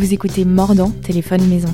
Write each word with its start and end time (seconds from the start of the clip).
Vous 0.00 0.14
écoutez 0.14 0.46
Mordant, 0.46 0.90
téléphone 0.90 1.46
maison. 1.46 1.68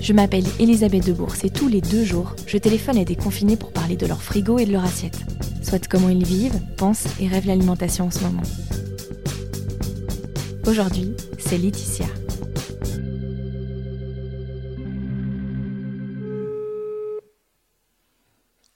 Je 0.00 0.12
m'appelle 0.12 0.44
Elisabeth 0.60 1.04
Debourse 1.04 1.42
et 1.42 1.50
tous 1.50 1.66
les 1.66 1.80
deux 1.80 2.04
jours, 2.04 2.36
je 2.46 2.58
téléphone 2.58 2.96
à 2.96 3.04
des 3.04 3.16
confinés 3.16 3.56
pour 3.56 3.72
parler 3.72 3.96
de 3.96 4.06
leur 4.06 4.22
frigo 4.22 4.60
et 4.60 4.66
de 4.66 4.70
leur 4.70 4.84
assiette. 4.84 5.18
Soit 5.64 5.88
comment 5.88 6.10
ils 6.10 6.24
vivent, 6.24 6.60
pensent 6.76 7.08
et 7.18 7.26
rêvent 7.26 7.48
l'alimentation 7.48 8.04
en 8.04 8.12
ce 8.12 8.20
moment. 8.20 8.44
Aujourd'hui, 10.64 11.12
c'est 11.40 11.58
Laetitia. 11.58 12.06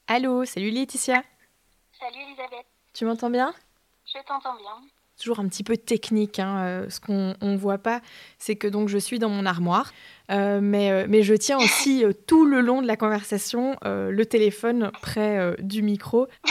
Allô, 0.07 0.43
salut 0.43 0.71
Laetitia. 0.71 1.23
Salut 1.97 2.23
Elisabeth. 2.27 2.65
Tu 2.93 3.05
m'entends 3.05 3.29
bien? 3.29 3.53
Je 4.05 4.19
t'entends 4.27 4.57
bien. 4.57 5.00
Toujours 5.21 5.39
un 5.39 5.47
petit 5.47 5.63
peu 5.63 5.77
technique. 5.77 6.39
Hein, 6.39 6.57
euh, 6.65 6.89
ce 6.89 6.99
qu'on 6.99 7.35
ne 7.41 7.55
voit 7.55 7.77
pas, 7.77 8.01
c'est 8.39 8.55
que 8.55 8.67
donc 8.67 8.89
je 8.89 8.97
suis 8.97 9.19
dans 9.19 9.29
mon 9.29 9.45
armoire, 9.45 9.93
euh, 10.31 10.59
mais, 10.63 10.89
euh, 10.89 11.05
mais 11.07 11.21
je 11.21 11.35
tiens 11.35 11.59
aussi 11.59 12.03
tout 12.25 12.43
le 12.43 12.59
long 12.59 12.81
de 12.81 12.87
la 12.87 12.97
conversation 12.97 13.77
le 13.83 14.23
téléphone 14.23 14.91
près 15.03 15.55
du 15.59 15.83
micro. 15.83 16.27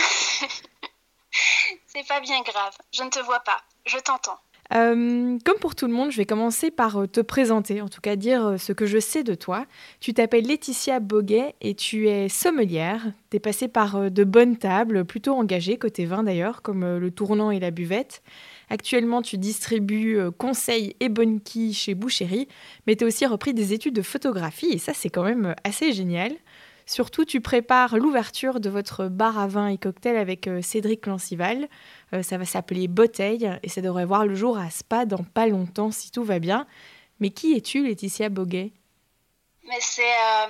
c'est 1.88 2.06
pas 2.06 2.20
bien 2.20 2.40
grave. 2.42 2.76
Je 2.92 3.02
ne 3.02 3.10
te 3.10 3.18
vois 3.18 3.40
pas. 3.40 3.60
Je 3.86 3.98
t'entends. 3.98 4.38
Euh, 4.72 5.36
comme 5.44 5.58
pour 5.58 5.74
tout 5.74 5.88
le 5.88 5.92
monde, 5.92 6.12
je 6.12 6.16
vais 6.16 6.26
commencer 6.26 6.70
par 6.70 7.08
te 7.10 7.20
présenter, 7.20 7.80
en 7.80 7.88
tout 7.88 8.00
cas 8.00 8.14
dire 8.14 8.54
ce 8.56 8.72
que 8.72 8.86
je 8.86 9.00
sais 9.00 9.24
de 9.24 9.34
toi. 9.34 9.66
Tu 9.98 10.14
t'appelles 10.14 10.46
Laetitia 10.46 11.00
Boguet 11.00 11.56
et 11.60 11.74
tu 11.74 12.08
es 12.08 12.28
sommelière. 12.28 13.02
Tu 13.30 13.38
es 13.38 13.40
passée 13.40 13.66
par 13.66 14.12
de 14.12 14.24
bonnes 14.24 14.56
tables, 14.56 15.04
plutôt 15.04 15.34
engagées, 15.34 15.76
côté 15.76 16.04
vin 16.04 16.22
d'ailleurs, 16.22 16.62
comme 16.62 16.98
le 16.98 17.10
tournant 17.10 17.50
et 17.50 17.58
la 17.58 17.72
buvette. 17.72 18.22
Actuellement, 18.70 19.20
tu 19.20 19.36
distribues 19.36 20.18
conseils 20.38 20.96
et 21.00 21.08
bonnes 21.08 21.40
quilles 21.40 21.74
chez 21.74 21.94
Boucherie, 21.94 22.48
mais 22.86 22.96
tu 22.96 23.04
as 23.04 23.06
aussi 23.08 23.26
repris 23.26 23.52
des 23.52 23.72
études 23.72 23.94
de 23.94 24.02
photographie 24.02 24.70
et 24.70 24.78
ça, 24.78 24.94
c'est 24.94 25.10
quand 25.10 25.24
même 25.24 25.54
assez 25.64 25.92
génial. 25.92 26.32
Surtout, 26.90 27.24
tu 27.24 27.40
prépares 27.40 27.96
l'ouverture 27.98 28.58
de 28.58 28.68
votre 28.68 29.06
bar 29.06 29.38
à 29.38 29.46
vin 29.46 29.68
et 29.68 29.78
cocktail 29.78 30.16
avec 30.16 30.48
euh, 30.48 30.60
Cédric 30.60 31.06
Lancival. 31.06 31.68
Euh, 32.12 32.24
ça 32.24 32.36
va 32.36 32.44
s'appeler 32.44 32.88
Bouteille 32.88 33.48
et 33.62 33.68
ça 33.68 33.80
devrait 33.80 34.06
voir 34.06 34.26
le 34.26 34.34
jour 34.34 34.58
à 34.58 34.70
Spa 34.70 35.04
dans 35.04 35.22
pas 35.22 35.46
longtemps 35.46 35.92
si 35.92 36.10
tout 36.10 36.24
va 36.24 36.40
bien. 36.40 36.66
Mais 37.20 37.30
qui 37.30 37.56
es-tu, 37.56 37.86
Laetitia 37.86 38.28
Boguet? 38.28 38.72
Mais 39.68 39.78
c'est 39.78 40.02
euh, 40.02 40.46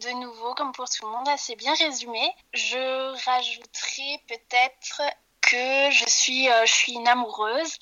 de 0.00 0.20
nouveau, 0.20 0.54
comme 0.54 0.70
pour 0.70 0.88
tout 0.88 1.04
le 1.06 1.10
monde, 1.10 1.28
assez 1.28 1.56
bien 1.56 1.74
résumé. 1.74 2.22
Je 2.52 3.24
rajouterai 3.24 4.22
peut-être 4.28 5.02
que 5.50 5.90
je 5.90 6.04
suis, 6.08 6.46
je 6.46 6.72
suis 6.72 6.92
une 6.92 7.08
amoureuse. 7.08 7.74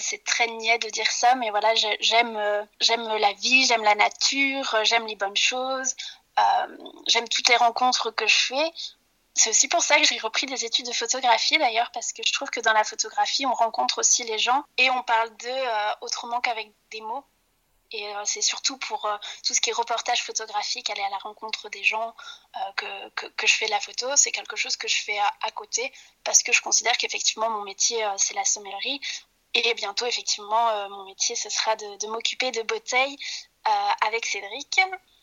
c'est 0.00 0.22
très 0.24 0.46
niais 0.46 0.78
de 0.78 0.88
dire 0.90 1.10
ça, 1.10 1.34
mais 1.34 1.50
voilà, 1.50 1.74
j'aime, 1.74 2.68
j'aime 2.80 3.08
la 3.08 3.32
vie, 3.34 3.66
j'aime 3.66 3.82
la 3.82 3.94
nature, 3.94 4.76
j'aime 4.84 5.06
les 5.06 5.16
bonnes 5.16 5.36
choses. 5.36 5.94
Euh, 6.38 6.76
j'aime 7.06 7.28
toutes 7.28 7.48
les 7.48 7.56
rencontres 7.56 8.10
que 8.10 8.26
je 8.26 8.36
fais. 8.36 8.72
C'est 9.34 9.50
aussi 9.50 9.68
pour 9.68 9.82
ça 9.82 9.98
que 9.98 10.04
j'ai 10.04 10.18
repris 10.18 10.46
des 10.46 10.64
études 10.64 10.86
de 10.86 10.92
photographie 10.92 11.58
d'ailleurs, 11.58 11.90
parce 11.92 12.12
que 12.12 12.22
je 12.26 12.32
trouve 12.32 12.50
que 12.50 12.60
dans 12.60 12.72
la 12.72 12.84
photographie, 12.84 13.46
on 13.46 13.54
rencontre 13.54 13.98
aussi 13.98 14.24
les 14.24 14.38
gens 14.38 14.64
et 14.76 14.90
on 14.90 15.02
parle 15.02 15.30
d'eux 15.36 15.48
euh, 15.48 15.92
autrement 16.00 16.40
qu'avec 16.40 16.72
des 16.90 17.00
mots. 17.00 17.24
Et 17.92 18.06
euh, 18.14 18.22
c'est 18.24 18.42
surtout 18.42 18.76
pour 18.78 19.08
tout 19.44 19.54
ce 19.54 19.60
qui 19.60 19.70
est 19.70 19.72
reportage 19.72 20.22
photographique, 20.22 20.90
aller 20.90 21.02
à 21.02 21.10
la 21.10 21.18
rencontre 21.18 21.68
des 21.70 21.82
gens 21.82 22.14
que, 22.76 23.08
que, 23.10 23.46
je 23.46 23.54
fais 23.54 23.66
de 23.66 23.70
la 23.70 23.80
photo. 23.80 24.06
C'est 24.16 24.32
quelque 24.32 24.56
chose 24.56 24.76
que 24.76 24.88
je 24.88 25.02
fais 25.02 25.18
à, 25.18 25.50
côté 25.52 25.92
parce 26.24 26.42
que 26.42 26.52
je 26.52 26.60
considère 26.60 26.96
qu'effectivement 26.98 27.48
mon 27.50 27.62
métier, 27.62 28.06
c'est 28.16 28.34
la 28.34 28.44
sommellerie. 28.44 29.00
Et 29.54 29.74
bientôt, 29.74 30.06
effectivement, 30.06 30.88
mon 30.90 31.04
métier, 31.04 31.34
ce 31.34 31.48
sera 31.48 31.76
de, 31.76 32.06
m'occuper 32.08 32.50
de 32.50 32.62
bouteilles 32.62 33.16
avec 33.64 34.26
Cédric. 34.26 34.80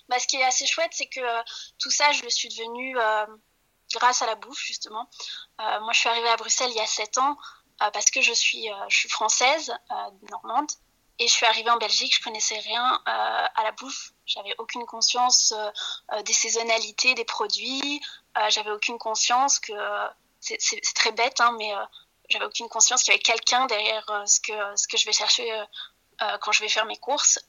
Bah, 0.10 0.20
ce 0.20 0.28
qui 0.28 0.38
est 0.38 0.44
assez 0.44 0.68
chouette, 0.68 0.92
c'est 0.94 1.08
que 1.08 1.20
euh, 1.20 1.42
tout 1.80 1.90
ça, 1.90 2.12
je 2.12 2.24
le 2.24 2.30
suis 2.30 2.50
devenue 2.50 2.98
euh, 2.98 3.26
grâce 3.94 4.22
à 4.22 4.28
la 4.28 4.36
bouffe, 4.36 4.64
justement. 4.64 5.10
Euh, 5.60 5.80
moi, 5.82 5.94
je 5.94 6.00
suis 6.00 6.10
arrivée 6.10 6.30
à 6.30 6.38
Bruxelles 6.38 6.70
il 6.70 6.78
y 6.78 6.82
a 6.82 6.86
7 6.86 7.18
ans 7.18 7.38
parce 7.92 8.10
que 8.10 8.22
je 8.22 8.32
suis, 8.32 8.70
je 8.88 8.98
suis 8.98 9.10
française, 9.10 9.74
normande. 10.32 10.72
Et 11.20 11.28
je 11.28 11.34
suis 11.34 11.46
arrivée 11.46 11.70
en 11.70 11.78
Belgique, 11.78 12.16
je 12.18 12.24
connaissais 12.24 12.60
rien 12.60 13.02
à 13.06 13.64
la 13.64 13.72
bouffe. 13.72 14.12
J'avais 14.26 14.54
aucune 14.58 14.86
conscience 14.86 15.54
des 16.26 16.34
saisonnalités 16.34 17.14
des 17.14 17.24
produits. 17.24 18.02
j'avais 18.50 18.72
aucune 18.72 18.98
conscience 18.98 19.60
que 19.60 19.72
c'est 20.42 20.82
très 20.94 21.14
bête, 21.14 21.40
hein, 21.40 21.56
mais 21.58 21.72
j'avais 22.30 22.44
aucune 22.44 22.68
conscience 22.68 23.02
qu'il 23.04 23.14
y 23.14 23.16
avait 23.16 23.24
quelqu'un 23.24 23.66
derrière 23.68 24.24
ce 24.26 24.42
que 24.42 24.76
ce 24.76 24.90
que 24.90 24.98
je 24.98 25.06
vais 25.06 25.14
chercher 25.14 25.50
quand 26.42 26.52
je 26.52 26.62
vais 26.62 26.70
faire 26.70 26.86
mes 26.86 26.98
courses. 26.98 27.40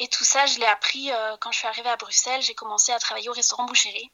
Et 0.00 0.08
tout 0.08 0.24
ça, 0.24 0.44
je 0.46 0.58
l'ai 0.58 0.66
appris 0.66 1.10
euh, 1.12 1.36
quand 1.40 1.52
je 1.52 1.58
suis 1.58 1.68
arrivée 1.68 1.88
à 1.88 1.96
Bruxelles. 1.96 2.42
J'ai 2.42 2.54
commencé 2.54 2.92
à 2.92 2.98
travailler 2.98 3.28
au 3.28 3.32
restaurant 3.32 3.64
Boucherie. 3.64 4.10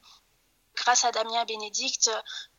Grâce 0.80 1.04
à 1.04 1.12
Damien 1.12 1.44
Bénédicte, 1.44 2.10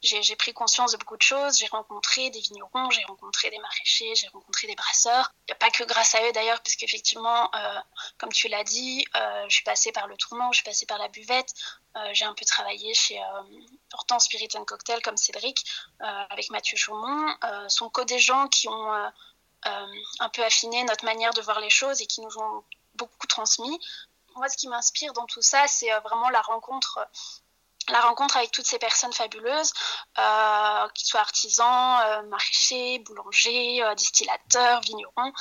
j'ai 0.03 0.35
pris 0.35 0.53
conscience 0.53 0.91
de 0.91 0.97
beaucoup 0.97 1.17
de 1.17 1.23
choses. 1.23 1.57
J'ai 1.57 1.65
rencontré 1.67 2.29
des 2.29 2.39
vignerons, 2.39 2.91
j'ai 2.91 3.03
rencontré 3.05 3.49
des 3.49 3.57
maraîchers, 3.57 4.13
j'ai 4.15 4.27
rencontré 4.27 4.67
des 4.67 4.75
brasseurs. 4.75 5.33
Il 5.47 5.51
n'y 5.51 5.53
a 5.53 5.55
pas 5.55 5.71
que 5.71 5.83
grâce 5.83 6.13
à 6.13 6.23
eux 6.27 6.31
d'ailleurs, 6.31 6.61
parce 6.61 6.75
qu'effectivement, 6.75 7.49
euh, 7.55 7.79
comme 8.19 8.31
tu 8.31 8.47
l'as 8.47 8.63
dit, 8.63 9.03
euh, 9.15 9.45
je 9.49 9.55
suis 9.55 9.63
passée 9.63 9.91
par 9.91 10.05
le 10.05 10.15
tournant, 10.17 10.51
je 10.51 10.57
suis 10.57 10.63
passée 10.63 10.85
par 10.85 10.99
la 10.99 11.07
buvette. 11.07 11.51
j'ai 12.13 12.25
un 12.25 12.33
peu 12.35 12.45
travaillé 12.45 12.93
chez 12.93 13.19
Hortense 13.93 14.25
Spirit 14.25 14.49
Cocktail 14.67 15.01
comme 15.01 15.17
Cédric, 15.17 15.65
avec 15.99 16.51
Mathieu 16.51 16.77
Chaumont. 16.77 17.35
sont 17.69 17.89
que 17.89 18.01
des 18.01 18.19
gens 18.19 18.47
qui 18.47 18.67
ont 18.69 19.11
un 19.63 20.29
peu 20.29 20.43
affiné 20.43 20.83
notre 20.83 21.05
manière 21.05 21.33
de 21.33 21.41
voir 21.41 21.59
les 21.59 21.71
choses 21.71 22.01
et 22.01 22.05
qui 22.05 22.21
nous 22.21 22.37
ont 22.37 22.63
beaucoup 22.95 23.27
transmis. 23.27 23.79
Moi, 24.35 24.47
ce 24.49 24.57
qui 24.57 24.67
m'inspire 24.67 25.13
dans 25.13 25.25
tout 25.25 25.41
ça, 25.41 25.67
c'est 25.67 25.91
euh, 25.91 25.99
vraiment 25.99 26.29
la 26.29 26.41
rencontre 26.41 26.99
la 27.91 28.01
rencontre 28.01 28.37
avec 28.37 28.51
toutes 28.51 28.65
ces 28.65 28.79
personnes 28.79 29.13
fabuleuses, 29.13 29.73
euh, 30.17 30.87
qu'ils 30.93 31.07
soient 31.07 31.19
artisans, 31.19 31.99
euh, 32.05 32.23
maraîchers, 32.23 32.99
boulangers, 32.99 33.83
distillateurs, 33.95 34.81
vignerons. 34.81 35.33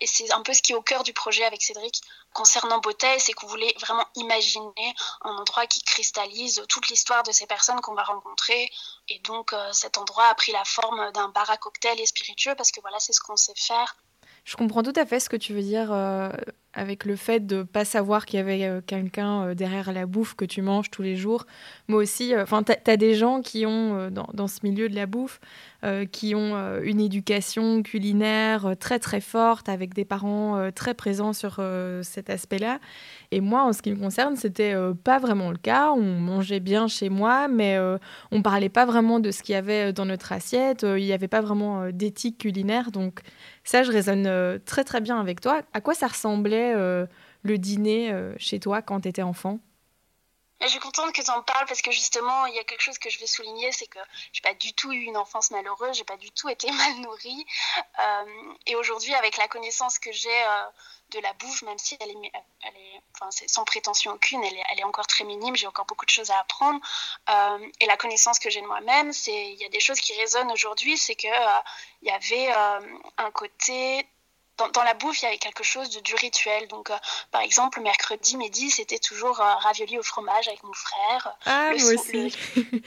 et 0.00 0.06
c'est 0.06 0.32
un 0.32 0.42
peu 0.42 0.52
ce 0.52 0.62
qui 0.62 0.72
est 0.72 0.74
au 0.74 0.82
cœur 0.82 1.02
du 1.02 1.12
projet 1.12 1.44
avec 1.44 1.62
Cédric 1.62 2.00
concernant 2.32 2.78
Beauté, 2.78 3.18
c'est 3.18 3.32
qu'on 3.32 3.46
voulait 3.46 3.74
vraiment 3.80 4.06
imaginer 4.16 4.94
un 5.22 5.36
endroit 5.36 5.66
qui 5.66 5.82
cristallise 5.82 6.64
toute 6.68 6.88
l'histoire 6.88 7.22
de 7.22 7.32
ces 7.32 7.46
personnes 7.46 7.80
qu'on 7.80 7.94
va 7.94 8.02
rencontrer. 8.02 8.70
Et 9.08 9.18
donc 9.20 9.54
cet 9.72 9.98
endroit 9.98 10.26
a 10.26 10.34
pris 10.34 10.52
la 10.52 10.64
forme 10.64 11.12
d'un 11.12 11.28
bar 11.28 11.48
à 11.50 11.56
cocktail 11.56 12.00
et 12.00 12.06
spiritueux 12.06 12.54
parce 12.56 12.72
que 12.72 12.80
voilà, 12.80 12.98
c'est 12.98 13.12
ce 13.12 13.20
qu'on 13.20 13.36
sait 13.36 13.54
faire. 13.56 13.94
Je 14.44 14.56
comprends 14.56 14.82
tout 14.82 14.92
à 14.96 15.06
fait 15.06 15.20
ce 15.20 15.28
que 15.28 15.36
tu 15.36 15.54
veux 15.54 15.62
dire 15.62 15.90
avec 16.74 17.04
le 17.04 17.16
fait 17.16 17.40
de 17.40 17.62
pas 17.62 17.84
savoir 17.84 18.26
qu'il 18.26 18.38
y 18.38 18.42
avait 18.42 18.64
euh, 18.64 18.80
quelqu'un 18.84 19.42
euh, 19.42 19.54
derrière 19.54 19.92
la 19.92 20.06
bouffe 20.06 20.34
que 20.34 20.44
tu 20.44 20.60
manges 20.60 20.90
tous 20.90 21.02
les 21.02 21.16
jours. 21.16 21.46
Moi 21.88 22.02
aussi, 22.02 22.34
euh, 22.34 22.42
enfin, 22.42 22.62
tu 22.62 22.72
as, 22.72 22.96
des 22.96 23.14
gens 23.14 23.40
qui 23.40 23.64
ont, 23.66 24.10
dans, 24.10 24.28
dans, 24.34 24.48
ce 24.48 24.60
milieu 24.62 24.88
de 24.88 24.94
la 24.94 25.06
bouffe, 25.06 25.40
qui 26.12 26.34
ont 26.34 26.80
une 26.82 27.00
éducation 27.00 27.82
culinaire 27.82 28.74
très 28.80 28.98
très 28.98 29.20
forte, 29.20 29.68
avec 29.68 29.92
des 29.92 30.06
parents 30.06 30.70
très 30.74 30.94
présents 30.94 31.34
sur 31.34 31.62
cet 32.02 32.30
aspect-là. 32.30 32.80
Et 33.34 33.40
moi, 33.40 33.64
en 33.64 33.72
ce 33.72 33.82
qui 33.82 33.90
me 33.90 33.96
concerne, 33.96 34.36
c'était 34.36 34.74
pas 35.02 35.18
vraiment 35.18 35.50
le 35.50 35.56
cas. 35.56 35.90
On 35.90 36.02
mangeait 36.20 36.60
bien 36.60 36.86
chez 36.86 37.08
moi, 37.08 37.48
mais 37.48 37.76
on 38.30 38.42
parlait 38.42 38.68
pas 38.68 38.86
vraiment 38.86 39.18
de 39.18 39.32
ce 39.32 39.42
qu'il 39.42 39.54
y 39.54 39.56
avait 39.56 39.92
dans 39.92 40.04
notre 40.04 40.30
assiette. 40.30 40.82
Il 40.82 41.02
n'y 41.04 41.12
avait 41.12 41.26
pas 41.26 41.40
vraiment 41.40 41.90
d'éthique 41.90 42.38
culinaire. 42.38 42.92
Donc 42.92 43.22
ça, 43.64 43.82
je 43.82 43.90
résonne 43.90 44.60
très 44.64 44.84
très 44.84 45.00
bien 45.00 45.18
avec 45.18 45.40
toi. 45.40 45.62
À 45.72 45.80
quoi 45.80 45.94
ça 45.94 46.06
ressemblait 46.06 46.74
euh, 46.76 47.06
le 47.42 47.58
dîner 47.58 48.12
euh, 48.12 48.34
chez 48.38 48.60
toi 48.60 48.82
quand 48.82 49.00
tu 49.00 49.08
étais 49.08 49.22
enfant? 49.22 49.58
Je 50.60 50.68
suis 50.68 50.78
contente 50.78 51.12
que 51.12 51.22
tu 51.22 51.30
en 51.30 51.42
parles 51.42 51.66
parce 51.66 51.82
que 51.82 51.90
justement, 51.90 52.46
il 52.46 52.54
y 52.54 52.58
a 52.58 52.64
quelque 52.64 52.80
chose 52.80 52.98
que 52.98 53.10
je 53.10 53.18
veux 53.18 53.26
souligner, 53.26 53.70
c'est 53.72 53.86
que 53.86 53.98
j'ai 54.32 54.40
pas 54.40 54.54
du 54.54 54.72
tout 54.72 54.92
eu 54.92 55.02
une 55.02 55.16
enfance 55.16 55.50
malheureuse, 55.50 55.96
j'ai 55.96 56.04
pas 56.04 56.16
du 56.16 56.30
tout 56.30 56.48
été 56.48 56.70
mal 56.72 56.94
nourrie. 57.00 57.46
Euh, 57.98 58.54
et 58.66 58.76
aujourd'hui, 58.76 59.14
avec 59.14 59.36
la 59.36 59.48
connaissance 59.48 59.98
que 59.98 60.12
j'ai 60.12 60.44
de 61.10 61.20
la 61.20 61.32
bouffe, 61.34 61.62
même 61.62 61.78
si 61.78 61.96
elle 62.00 62.10
est, 62.10 62.32
elle 62.62 62.76
est 62.76 63.02
enfin, 63.14 63.28
sans 63.46 63.64
prétention 63.64 64.12
aucune, 64.12 64.42
elle 64.42 64.54
est, 64.54 64.62
elle 64.70 64.80
est, 64.80 64.84
encore 64.84 65.06
très 65.06 65.24
minime, 65.24 65.54
j'ai 65.54 65.66
encore 65.66 65.84
beaucoup 65.84 66.06
de 66.06 66.10
choses 66.10 66.30
à 66.30 66.38
apprendre. 66.38 66.80
et 67.80 67.86
la 67.86 67.96
connaissance 67.96 68.38
que 68.38 68.50
j'ai 68.50 68.62
de 68.62 68.66
moi-même, 68.66 69.12
il 69.26 69.54
y 69.54 69.64
a 69.64 69.68
des 69.68 69.80
choses 69.80 70.00
qui 70.00 70.14
résonnent 70.14 70.50
aujourd'hui, 70.50 70.96
c'est 70.96 71.14
que 71.14 71.28
il 72.02 72.08
y 72.08 72.10
avait 72.10 72.52
un 73.18 73.30
côté 73.32 74.08
dans, 74.58 74.82
la 74.82 74.94
bouffe, 74.94 75.22
il 75.22 75.24
y 75.24 75.28
avait 75.28 75.38
quelque 75.38 75.64
chose 75.64 75.90
de, 75.90 76.00
du 76.00 76.14
rituel. 76.14 76.68
Donc, 76.68 76.90
euh, 76.90 76.96
par 77.30 77.40
exemple, 77.40 77.80
mercredi 77.80 78.36
midi, 78.36 78.70
c'était 78.70 78.98
toujours 78.98 79.40
euh, 79.40 79.54
ravioli 79.56 79.98
au 79.98 80.02
fromage 80.02 80.48
avec 80.48 80.62
mon 80.62 80.72
frère. 80.72 81.36
Ah, 81.46 81.70
le 81.72 81.82
moi 81.82 81.94
aussi. 81.94 82.36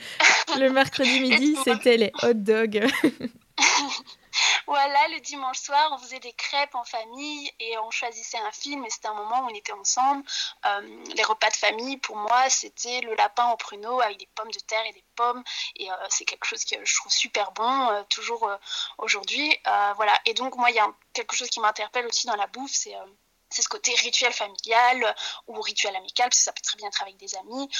Le... 0.58 0.70
mercredi 0.70 1.20
midi, 1.20 1.56
c'était 1.64 1.96
les 1.96 2.12
hot 2.22 2.34
dogs. 2.34 2.86
voilà, 4.66 5.08
le 5.08 5.20
dimanche 5.20 5.58
soir, 5.58 5.88
on 5.92 5.98
faisait 5.98 6.20
des 6.20 6.32
crêpes 6.32 6.74
en 6.74 6.84
famille 6.84 7.50
et 7.58 7.78
on 7.78 7.90
choisissait 7.90 8.38
un 8.38 8.50
film 8.52 8.84
et 8.84 8.90
c'était 8.90 9.08
un 9.08 9.14
moment 9.14 9.40
où 9.40 9.50
on 9.50 9.54
était 9.54 9.72
ensemble. 9.72 10.22
Euh, 10.66 11.04
les 11.14 11.22
repas 11.22 11.50
de 11.50 11.56
famille, 11.56 11.96
pour 11.96 12.16
moi, 12.16 12.50
c'était 12.50 13.00
le 13.00 13.14
lapin 13.14 13.50
au 13.50 13.56
pruneau 13.56 14.00
avec 14.00 14.18
des 14.18 14.28
pommes 14.34 14.50
de 14.50 14.58
terre 14.60 14.84
et 14.86 14.92
des 14.92 15.04
pommes. 15.16 15.42
Et 15.76 15.90
euh, 15.90 15.94
c'est 16.10 16.24
quelque 16.24 16.44
chose 16.44 16.64
que 16.64 16.84
je 16.84 16.96
trouve 16.96 17.12
super 17.12 17.52
bon, 17.52 17.88
euh, 17.88 18.02
toujours 18.10 18.50
aujourd'hui. 18.98 19.56
voilà. 19.96 20.20
Et 20.26 20.34
donc, 20.34 20.56
moi, 20.56 20.70
il 20.70 20.76
y 20.76 20.80
a 20.80 20.88
quelque 21.12 21.34
chose 21.34 21.48
qui 21.48 21.60
m'interpelle 21.60 22.06
aussi 22.06 22.26
dans 22.26 22.36
la 22.36 22.46
bouffe, 22.46 22.72
c'est 22.72 23.62
ce 23.62 23.68
côté 23.68 23.94
rituel 23.94 24.32
familial 24.32 25.14
ou 25.46 25.60
rituel 25.62 25.96
amical, 25.96 26.28
parce 26.28 26.38
que 26.38 26.44
ça 26.44 26.52
peut 26.52 26.60
très 26.62 26.76
bien 26.76 26.88
être 26.88 27.02
avec 27.02 27.16
des 27.16 27.34
amis, 27.36 27.70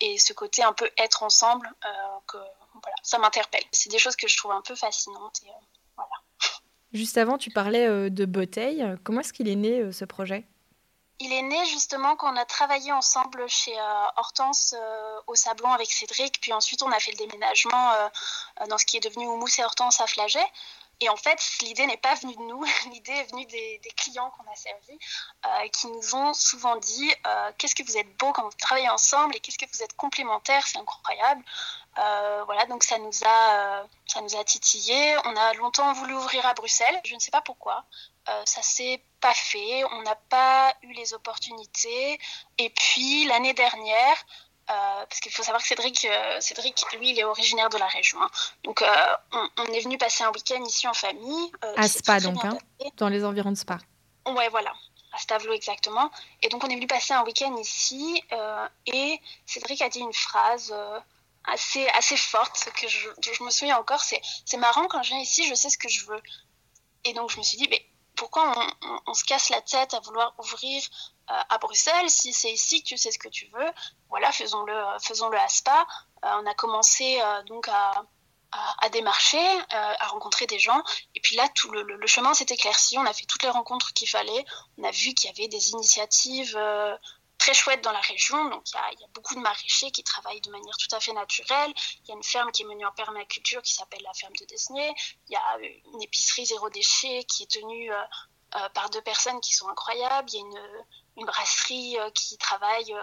et 0.00 0.18
ce 0.18 0.32
côté 0.32 0.62
un 0.64 0.72
peu 0.72 0.90
être 0.98 1.22
ensemble, 1.22 1.72
que 2.26 2.38
ça 3.02 3.18
m'interpelle. 3.18 3.64
C'est 3.70 3.90
des 3.90 3.98
choses 3.98 4.16
que 4.16 4.26
je 4.26 4.36
trouve 4.36 4.52
un 4.52 4.62
peu 4.62 4.74
fascinantes. 4.74 5.42
Juste 6.92 7.18
avant, 7.18 7.36
tu 7.36 7.50
parlais 7.50 7.86
euh, 7.86 8.08
de 8.08 8.24
Bouteille. 8.24 8.84
Comment 9.04 9.20
est-ce 9.20 9.32
qu'il 9.32 9.48
est 9.48 9.56
né 9.56 9.80
euh, 9.80 9.92
ce 9.92 10.04
projet? 10.04 10.46
Il 11.20 11.32
est 11.32 11.42
né 11.42 11.64
justement 11.66 12.16
quand 12.16 12.32
on 12.32 12.36
a 12.36 12.44
travaillé 12.44 12.92
ensemble 12.92 13.44
chez 13.48 13.78
euh, 13.78 14.06
Hortense 14.16 14.74
au 15.26 15.34
Sablon 15.34 15.70
avec 15.70 15.90
Cédric, 15.90 16.40
puis 16.40 16.52
ensuite 16.52 16.82
on 16.82 16.90
a 16.90 16.98
fait 16.98 17.10
le 17.10 17.16
déménagement 17.16 17.94
dans 18.68 18.76
ce 18.76 18.84
qui 18.84 18.98
est 18.98 19.00
devenu 19.00 19.26
Houmous 19.26 19.58
et 19.58 19.64
Hortense 19.64 20.00
à 20.02 20.06
Flaget. 20.06 20.44
Et 21.00 21.08
en 21.10 21.16
fait, 21.16 21.38
l'idée 21.60 21.86
n'est 21.86 21.98
pas 21.98 22.14
venue 22.14 22.34
de 22.34 22.42
nous, 22.42 22.64
l'idée 22.90 23.12
est 23.12 23.30
venue 23.30 23.44
des, 23.46 23.80
clients 23.96 24.30
qu'on 24.30 24.50
a 24.50 24.54
servis, 24.54 24.98
euh, 25.44 25.68
qui 25.68 25.86
nous 25.88 26.14
ont 26.14 26.32
souvent 26.32 26.76
dit 26.76 27.12
euh, 27.26 27.52
qu'est-ce 27.58 27.74
que 27.74 27.82
vous 27.82 27.96
êtes 27.96 28.16
beau 28.18 28.32
quand 28.32 28.44
vous 28.44 28.56
travaillez 28.58 28.88
ensemble 28.88 29.36
et 29.36 29.40
qu'est-ce 29.40 29.58
que 29.58 29.66
vous 29.72 29.82
êtes 29.82 29.94
complémentaires, 29.94 30.66
c'est 30.66 30.78
incroyable. 30.78 31.44
Euh, 31.98 32.44
voilà, 32.44 32.66
donc 32.66 32.82
ça 32.82 32.98
nous 32.98 33.24
a, 33.24 33.86
ça 34.06 34.20
nous 34.20 34.36
a 34.36 34.44
titillé. 34.44 35.16
On 35.24 35.36
a 35.36 35.54
longtemps 35.54 35.92
voulu 35.92 36.14
ouvrir 36.14 36.46
à 36.46 36.54
Bruxelles, 36.54 37.00
je 37.04 37.14
ne 37.14 37.20
sais 37.20 37.30
pas 37.30 37.42
pourquoi. 37.42 37.84
ça 38.44 38.62
s'est 38.62 39.02
pas 39.20 39.34
fait, 39.34 39.84
on 39.92 40.02
n'a 40.02 40.16
pas 40.16 40.74
eu 40.82 40.92
les 40.92 41.14
opportunités. 41.14 42.18
Et 42.58 42.70
puis 42.70 43.26
l'année 43.26 43.54
dernière, 43.54 44.16
parce 44.66 45.20
qu'il 45.20 45.32
faut 45.32 45.42
savoir 45.42 45.62
que 45.62 45.68
Cédric, 45.68 46.04
euh, 46.04 46.40
Cédric, 46.40 46.84
lui, 46.98 47.10
il 47.10 47.18
est 47.18 47.24
originaire 47.24 47.68
de 47.68 47.78
la 47.78 47.86
région. 47.86 48.20
Hein. 48.22 48.30
Donc, 48.64 48.82
euh, 48.82 48.86
on, 49.32 49.64
est 49.66 49.80
venu 49.80 49.98
passer 49.98 50.24
un 50.24 50.30
week-end 50.30 50.62
ici 50.64 50.88
en 50.88 50.94
famille. 50.94 51.52
à 51.76 51.88
Spa, 51.88 52.20
donc, 52.20 52.44
hein, 52.44 52.58
dans 52.96 53.08
les 53.08 53.24
environs 53.24 53.52
de 53.52 53.56
Spa. 53.56 53.78
Ouais, 54.26 54.48
voilà, 54.48 54.72
à 55.12 55.18
Stavelot 55.18 55.52
exactement. 55.52 56.10
Et 56.42 56.48
donc, 56.48 56.64
on 56.64 56.68
est 56.68 56.74
venu 56.74 56.86
passer 56.86 57.14
un 57.14 57.22
week-end 57.24 57.56
ici 57.58 58.22
et 58.86 59.20
Cédric 59.46 59.80
a 59.82 59.88
dit 59.88 60.00
une 60.00 60.12
phrase 60.12 60.74
assez, 61.44 61.86
assez 61.88 62.16
forte 62.16 62.68
que 62.74 62.88
je, 62.88 63.08
je 63.20 63.42
me 63.44 63.50
souviens 63.50 63.78
encore. 63.78 64.02
C'est, 64.02 64.20
c'est 64.44 64.56
marrant, 64.56 64.86
quand 64.88 65.02
je 65.02 65.10
viens 65.10 65.20
ici, 65.20 65.46
je 65.48 65.54
sais 65.54 65.70
ce 65.70 65.78
que 65.78 65.88
je 65.88 66.06
veux. 66.06 66.20
Et 67.04 67.12
donc, 67.12 67.30
je 67.30 67.38
me 67.38 67.44
suis 67.44 67.56
dit, 67.56 67.68
mais 67.70 67.86
pourquoi 68.16 68.52
on, 69.06 69.14
se 69.14 69.24
casse 69.24 69.50
la 69.50 69.60
tête 69.60 69.94
à 69.94 70.00
vouloir 70.00 70.34
ouvrir 70.38 70.82
euh, 70.82 71.15
à 71.28 71.58
Bruxelles 71.58 72.10
si 72.10 72.32
c'est 72.32 72.52
ici 72.52 72.82
que 72.82 72.88
tu 72.88 72.96
sais 72.96 73.10
ce 73.10 73.18
que 73.18 73.28
tu 73.28 73.46
veux 73.52 73.70
Voilà, 74.08 74.30
faisons-le, 74.32 74.72
euh, 74.72 74.98
faisons-le 75.00 75.38
à 75.38 75.48
Spa. 75.48 75.86
Euh, 76.24 76.28
on 76.40 76.46
a 76.46 76.54
commencé 76.54 77.20
donc 77.46 77.68
à, 77.68 78.04
démarcher, 78.90 79.44
à 79.70 80.06
rencontrer 80.06 80.46
des 80.46 80.58
gens. 80.58 80.82
Et 81.14 81.20
puis 81.20 81.36
là, 81.36 81.46
tout 81.54 81.70
le, 81.70 82.06
chemin 82.06 82.32
s'est 82.32 82.46
éclairci. 82.48 82.96
On 82.96 83.04
a 83.04 83.12
fait 83.12 83.26
toutes 83.26 83.42
les 83.42 83.50
rencontres 83.50 83.92
qu'il 83.92 84.08
fallait. 84.08 84.44
On 84.78 84.84
a 84.84 84.90
vu 84.90 85.12
qu'il 85.14 85.28
y 85.28 85.32
avait 85.32 85.48
des 85.48 85.70
initiatives 85.70 86.56
très 87.38 87.54
chouette 87.54 87.82
dans 87.82 87.92
la 87.92 88.00
région. 88.00 88.48
Donc, 88.48 88.62
il 88.72 89.00
y, 89.00 89.04
a 89.04 89.08
beaucoup 89.14 89.34
de 89.34 89.40
maraîchers 89.40 89.90
qui 89.90 90.02
travaillent 90.02 90.40
de 90.40 90.50
manière 90.50 90.76
tout 90.78 90.94
à 90.94 91.00
fait 91.00 91.12
naturelle. 91.12 91.72
Il 92.04 92.08
y 92.08 92.12
a 92.12 92.14
une 92.14 92.22
ferme 92.22 92.50
qui 92.52 92.62
est 92.62 92.66
menée 92.66 92.84
en 92.84 92.92
permaculture 92.92 93.62
qui 93.62 93.74
s'appelle 93.74 94.02
la 94.02 94.14
ferme 94.14 94.34
de 94.40 94.44
Desnay. 94.46 94.94
Il 95.28 95.32
y 95.32 95.36
a 95.36 95.58
une 95.92 96.02
épicerie 96.02 96.46
zéro 96.46 96.70
déchet 96.70 97.24
qui 97.24 97.42
est 97.42 97.50
tenue 97.50 97.92
euh, 97.92 98.02
euh, 98.56 98.68
par 98.70 98.90
deux 98.90 99.02
personnes 99.02 99.40
qui 99.40 99.54
sont 99.54 99.68
incroyables. 99.68 100.28
Il 100.32 100.34
y 100.34 100.38
a 100.38 100.46
une, 100.46 100.84
une 101.16 101.26
brasserie 101.26 101.98
euh, 101.98 102.10
qui 102.10 102.36
travaille 102.38 102.94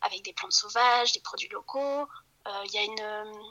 avec 0.00 0.22
des 0.22 0.32
plantes 0.32 0.52
sauvages, 0.52 1.12
des 1.12 1.20
produits 1.20 1.48
locaux. 1.48 2.06
il 2.64 2.72
y 2.72 2.78
a 2.78 2.82
une, 2.82 3.44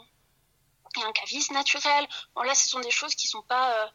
un 1.04 1.12
caviste 1.14 1.52
naturel. 1.52 2.08
Bon, 2.36 2.42
là, 2.42 2.56
ce 2.56 2.68
sont 2.68 2.80
des 2.80 2.92
choses 2.92 3.16
qui 3.16 3.28
ne 3.28 3.32
sont 3.32 3.44
pas 3.44 3.92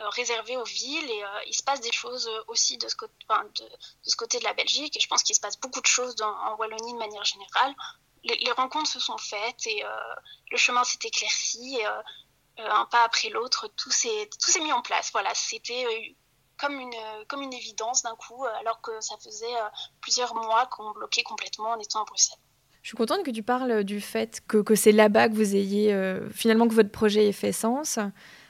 euh, 0.00 0.08
réservé 0.10 0.56
aux 0.56 0.64
villes 0.64 1.10
et 1.10 1.24
euh, 1.24 1.44
il 1.48 1.54
se 1.54 1.62
passe 1.64 1.80
des 1.80 1.90
choses 1.90 2.28
euh, 2.28 2.44
aussi 2.46 2.78
de 2.78 2.86
ce, 2.86 2.94
côté, 2.94 4.38
de, 4.38 4.44
la 4.44 4.52
Belgique 4.52 4.96
et 4.96 5.00
je 5.00 5.08
pense 5.08 5.24
qu'il 5.24 5.34
se 5.34 5.40
passe 5.40 5.58
beaucoup 5.58 5.80
de 5.80 5.86
choses 5.86 6.14
en 6.22 6.54
Wallonie 6.54 6.92
de 6.92 6.98
manière 6.98 7.24
générale. 7.24 7.74
Les, 8.22 8.52
rencontres 8.52 8.88
se 8.88 9.00
sont 9.00 9.18
faites 9.18 9.66
et 9.66 9.82
le 10.50 10.56
chemin 10.56 10.84
s'est 10.84 10.98
éclairci 11.02 11.78
et, 11.78 11.86
un 12.58 12.84
pas 12.86 13.02
après 13.02 13.28
l'autre, 13.28 13.66
tout 13.76 13.90
s'est 13.90 14.28
mis 14.60 14.72
en 14.72 14.82
place. 14.82 15.10
Voilà, 15.10 15.34
c'était 15.34 16.16
comme 16.58 16.78
une, 16.78 16.94
comme 17.28 17.42
une 17.42 17.52
évidence 17.52 18.02
d'un 18.02 18.14
coup, 18.16 18.44
alors 18.60 18.80
que 18.80 18.90
ça 19.00 19.16
faisait 19.22 19.46
plusieurs 20.00 20.34
mois 20.34 20.66
qu'on 20.66 20.90
bloquait 20.92 21.22
complètement 21.22 21.70
en 21.70 21.78
étant 21.78 22.02
à 22.02 22.04
Bruxelles. 22.04 22.38
Je 22.82 22.88
suis 22.88 22.96
contente 22.96 23.22
que 23.22 23.30
tu 23.30 23.42
parles 23.42 23.84
du 23.84 24.00
fait 24.00 24.40
que, 24.46 24.58
que 24.58 24.74
c'est 24.74 24.92
là-bas 24.92 25.28
que 25.28 25.34
vous 25.34 25.54
ayez 25.54 25.94
finalement 26.32 26.66
que 26.68 26.74
votre 26.74 26.90
projet 26.90 27.28
ait 27.28 27.32
fait 27.32 27.52
sens 27.52 27.98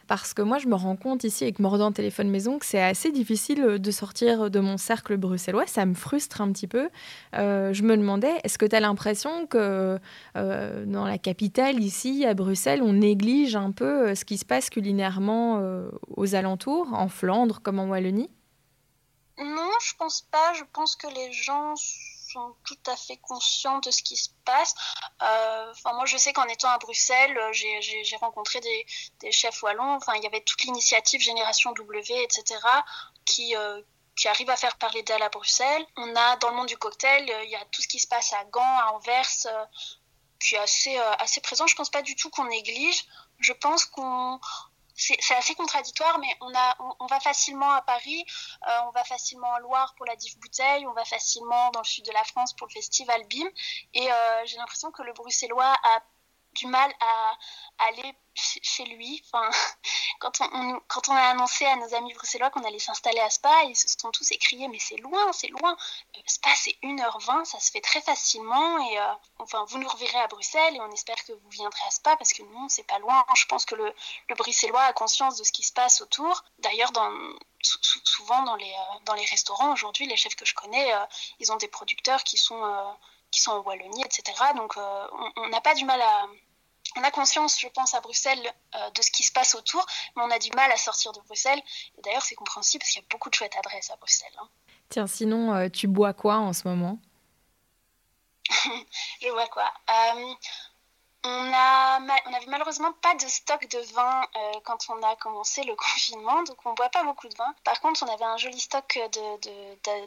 parce 0.09 0.33
que 0.33 0.41
moi, 0.41 0.59
je 0.59 0.67
me 0.67 0.75
rends 0.75 0.97
compte 0.97 1.23
ici 1.23 1.45
avec 1.45 1.59
Mordant 1.59 1.93
Téléphone 1.93 2.31
Maison 2.31 2.59
que 2.59 2.65
c'est 2.65 2.83
assez 2.83 3.13
difficile 3.13 3.79
de 3.79 3.91
sortir 3.91 4.51
de 4.51 4.59
mon 4.59 4.79
cercle 4.79 5.19
bruxellois. 5.19 5.67
Ça 5.67 5.85
me 5.85 5.95
frustre 5.95 6.41
un 6.41 6.51
petit 6.51 6.67
peu. 6.67 6.89
Euh, 7.35 7.75
je 7.75 7.83
me 7.83 7.97
demandais, 7.97 8.41
est-ce 8.43 8.57
que 8.57 8.65
tu 8.65 8.75
as 8.75 8.81
l'impression 8.81 9.47
que 9.47 9.99
euh, 10.37 10.85
dans 10.87 11.05
la 11.05 11.19
capitale, 11.19 11.81
ici, 11.81 12.25
à 12.25 12.33
Bruxelles, 12.33 12.83
on 12.83 12.95
néglige 12.95 13.55
un 13.55 13.71
peu 13.71 14.09
euh, 14.09 14.15
ce 14.15 14.25
qui 14.25 14.39
se 14.39 14.47
passe 14.47 14.71
culinairement 14.71 15.63
aux 16.17 16.35
alentours, 16.35 16.89
en 16.95 17.09
Flandre 17.09 17.61
comme 17.61 17.79
en 17.79 17.89
Wallonie? 17.89 18.31
Non, 19.39 19.71
je 19.83 19.93
pense 19.99 20.23
pas. 20.23 20.55
Je 20.55 20.65
pense 20.73 20.97
que 20.97 21.07
les 21.07 21.33
gens 21.33 21.75
sont 22.33 22.55
tout 22.65 22.79
à 22.87 22.97
fait 22.97 23.17
conscients 23.17 23.79
de 23.79 23.91
ce 23.91 24.03
qui 24.03 24.17
se 24.17 24.31
passe. 24.45 24.75
Euh, 25.23 25.71
enfin, 25.71 25.93
moi, 25.95 26.07
je 26.07 26.17
sais 26.17 26.33
qu'en 26.33 26.47
étant 26.47 26.69
à 26.69 26.79
Bruxelles, 26.79 27.37
euh, 27.39 27.53
j'ai 27.53 28.17
rencontré 28.17 28.61
des, 28.61 29.33
chefs 29.33 29.63
wallons. 29.63 29.95
Enfin, 29.95 30.15
il 30.17 30.23
y 30.23 30.27
avait 30.27 30.41
toute 30.41 30.63
l'initiative 30.63 31.21
Génération 31.21 31.73
W, 31.73 32.23
etc., 32.23 32.61
qui, 33.25 33.57
euh, 33.57 33.81
qui 34.17 34.29
arrive 34.29 34.51
à 34.51 34.57
faire 34.57 34.77
parler 34.77 35.03
d'elle 35.03 35.23
à 35.23 35.29
Bruxelles. 35.29 35.87
On 35.97 36.17
a, 36.17 36.37
dans 36.37 36.51
le 36.51 36.57
monde 36.57 36.69
du 36.69 36.77
cocktail, 36.77 37.25
il 37.45 37.51
y 37.51 37.57
a 37.57 37.65
tout 37.67 37.83
ce 37.83 37.89
qui 37.89 37.99
se 37.99 38.07
passe 38.07 38.33
à 38.33 38.45
Gand, 38.45 38.79
à 38.79 38.93
Anvers, 38.93 39.29
qui 40.41 40.55
est 40.55 40.59
assez, 40.59 40.97
assez 40.97 41.41
présent. 41.41 41.67
Je 41.67 41.75
ne 41.75 41.77
pense 41.77 41.91
pas 41.91 42.03
du 42.03 42.15
tout 42.17 42.31
qu'on 42.31 42.45
néglige. 42.45 43.05
Je 43.41 43.53
pense 43.53 43.85
qu'on 43.85 44.41
c'est 44.99 45.35
assez 45.35 45.55
contradictoire, 45.55 46.19
mais 46.19 46.37
on, 46.41 46.53
a, 46.55 46.77
on, 46.99 47.07
va 47.07 47.21
facilement 47.21 47.71
à 47.71 47.83
Paris, 47.83 48.25
euh, 48.67 48.71
on 48.87 48.91
va 48.91 49.05
facilement 49.05 49.49
en 49.49 49.59
Loire 49.59 49.95
pour 49.97 50.07
la 50.07 50.17
Div 50.17 50.39
Bouteille, 50.39 50.87
on 50.87 50.93
va 50.93 51.05
facilement 51.05 51.71
dans 51.71 51.81
le 51.81 51.87
sud 51.87 52.05
de 52.05 52.13
la 52.13 52.25
France 52.25 52.53
pour 52.55 52.67
le 52.67 52.73
festival 52.73 53.25
BIM. 53.29 53.49
Et 53.95 54.11
euh, 54.11 54.47
j'ai 54.47 54.57
l'impression 54.57 54.91
que 54.91 55.03
le 55.03 55.13
bruxellois 55.13 55.77
a 55.83 56.03
du 56.59 56.67
mal 56.67 56.93
à, 57.01 57.39
aller 57.79 58.15
chez 58.35 58.85
lui. 58.85 59.23
Enfin, 59.27 59.49
quand, 60.21 60.41
on, 60.41 60.81
quand 60.89 61.09
on 61.09 61.13
a 61.13 61.31
annoncé 61.31 61.65
à 61.65 61.77
nos 61.77 61.95
amis 61.95 62.13
bruxellois 62.15 62.51
qu'on 62.51 62.65
allait 62.65 62.79
s'installer 62.79 63.21
à 63.21 63.31
Spa, 63.31 63.65
ils 63.65 63.77
se 63.77 63.89
sont 63.89 64.11
tous 64.11 64.31
écriés 64.33 64.69
Mais 64.69 64.79
c'est 64.79 64.97
loin, 64.97 65.33
c'est 65.33 65.49
loin. 65.49 65.77
Euh, 66.17 66.21
Spa, 66.27 66.51
c'est 66.57 66.77
1h20, 66.83 67.45
ça 67.45 67.61
se 67.61 67.71
fait 67.71 67.81
très 67.81 68.01
facilement. 68.01 68.79
Et 68.91 68.99
euh, 68.99 69.15
enfin, 69.39 69.65
vous 69.69 69.79
nous 69.79 69.89
reverrez 69.89 70.19
à 70.19 70.27
Bruxelles 70.27 70.77
et 70.77 70.81
on 70.81 70.91
espère 70.91 71.23
que 71.25 71.33
vous 71.33 71.51
viendrez 71.51 71.81
à 71.87 71.91
Spa 71.91 72.17
parce 72.17 72.33
que 72.33 72.43
non, 72.43 72.69
c'est 72.69 72.87
pas 72.87 72.99
loin. 72.99 73.25
Je 73.35 73.47
pense 73.47 73.65
que 73.65 73.75
le, 73.75 73.95
bruxellois 74.37 74.83
a 74.83 74.93
conscience 74.93 75.37
de 75.37 75.45
ce 75.45 75.53
qui 75.53 75.63
se 75.63 75.73
passe 75.73 76.01
autour. 76.01 76.45
D'ailleurs, 76.59 76.93
dans, 76.93 77.13
souvent 77.63 78.43
dans 78.43 78.57
les, 78.57 78.71
euh, 78.71 78.99
dans 79.05 79.15
les 79.15 79.25
restaurants 79.27 79.73
aujourd'hui, 79.73 80.07
les 80.07 80.17
chefs 80.17 80.37
que 80.37 80.45
je 80.45 80.55
connais, 80.55 80.93
ils 81.39 81.53
ont 81.53 81.57
des 81.57 81.69
producteurs 81.69 82.23
qui 82.25 82.37
sont 82.37 82.97
qui 83.31 83.41
sont 83.41 83.53
en 83.53 83.61
Wallonie, 83.61 84.03
etc. 84.05 84.33
Donc 84.57 84.77
on 84.77 85.49
n'a 85.49 85.61
pas 85.61 85.75
du 85.75 85.85
mal 85.85 86.01
à, 86.01 86.27
on 86.97 87.03
a 87.03 87.11
conscience, 87.11 87.61
je 87.61 87.69
pense, 87.69 87.95
à 87.95 88.01
Bruxelles 88.01 88.53
euh, 88.75 88.91
de 88.91 89.03
ce 89.03 89.11
qui 89.11 89.23
se 89.23 89.33
passe 89.33 89.55
autour, 89.55 89.85
mais 90.17 90.23
on 90.23 90.31
a 90.31 90.39
du 90.39 90.51
mal 90.53 90.71
à 90.73 90.77
sortir 90.77 91.13
de 91.13 91.21
Bruxelles. 91.21 91.61
Et 91.99 92.03
d'ailleurs, 92.03 92.23
c'est 92.23 92.35
compréhensible 92.35 92.81
parce 92.81 92.93
qu'il 92.93 93.03
y 93.03 93.05
a 93.05 93.09
beaucoup 93.11 93.31
de 93.31 93.35
chouettes 93.35 93.57
adresses 93.57 93.91
à 93.91 93.97
Bruxelles. 93.97 94.33
Hein. 94.41 94.49
Tiens, 94.89 95.07
sinon, 95.07 95.55
euh, 95.55 95.69
tu 95.69 95.87
bois 95.87 96.15
quoi 96.15 96.39
en 96.39 96.53
ce 96.53 96.67
moment? 96.67 96.99
Je 99.21 99.31
bois 99.31 99.49
quoi? 99.49 99.71
Euh, 99.91 100.35
on 101.25 101.53
a, 101.53 101.99
avait 102.39 102.47
malheureusement 102.47 102.93
pas 103.03 103.15
de 103.15 103.27
stock 103.27 103.67
de 103.69 103.79
vin 103.95 104.23
euh, 104.37 104.61
quand 104.65 104.87
on 104.91 105.03
a 105.03 105.17
commencé 105.17 105.65
le 105.65 105.75
confinement, 105.77 106.43
donc 106.45 106.57
on 106.65 106.75
boit 106.75 106.89
pas 106.89 107.03
beaucoup 107.05 107.29
de 107.29 107.35
vin. 107.35 107.55
Par 107.65 107.81
contre, 107.81 108.03
on 108.05 108.13
avait 108.13 108.25
un 108.25 108.37
joli 108.37 108.59
stock 108.59 108.99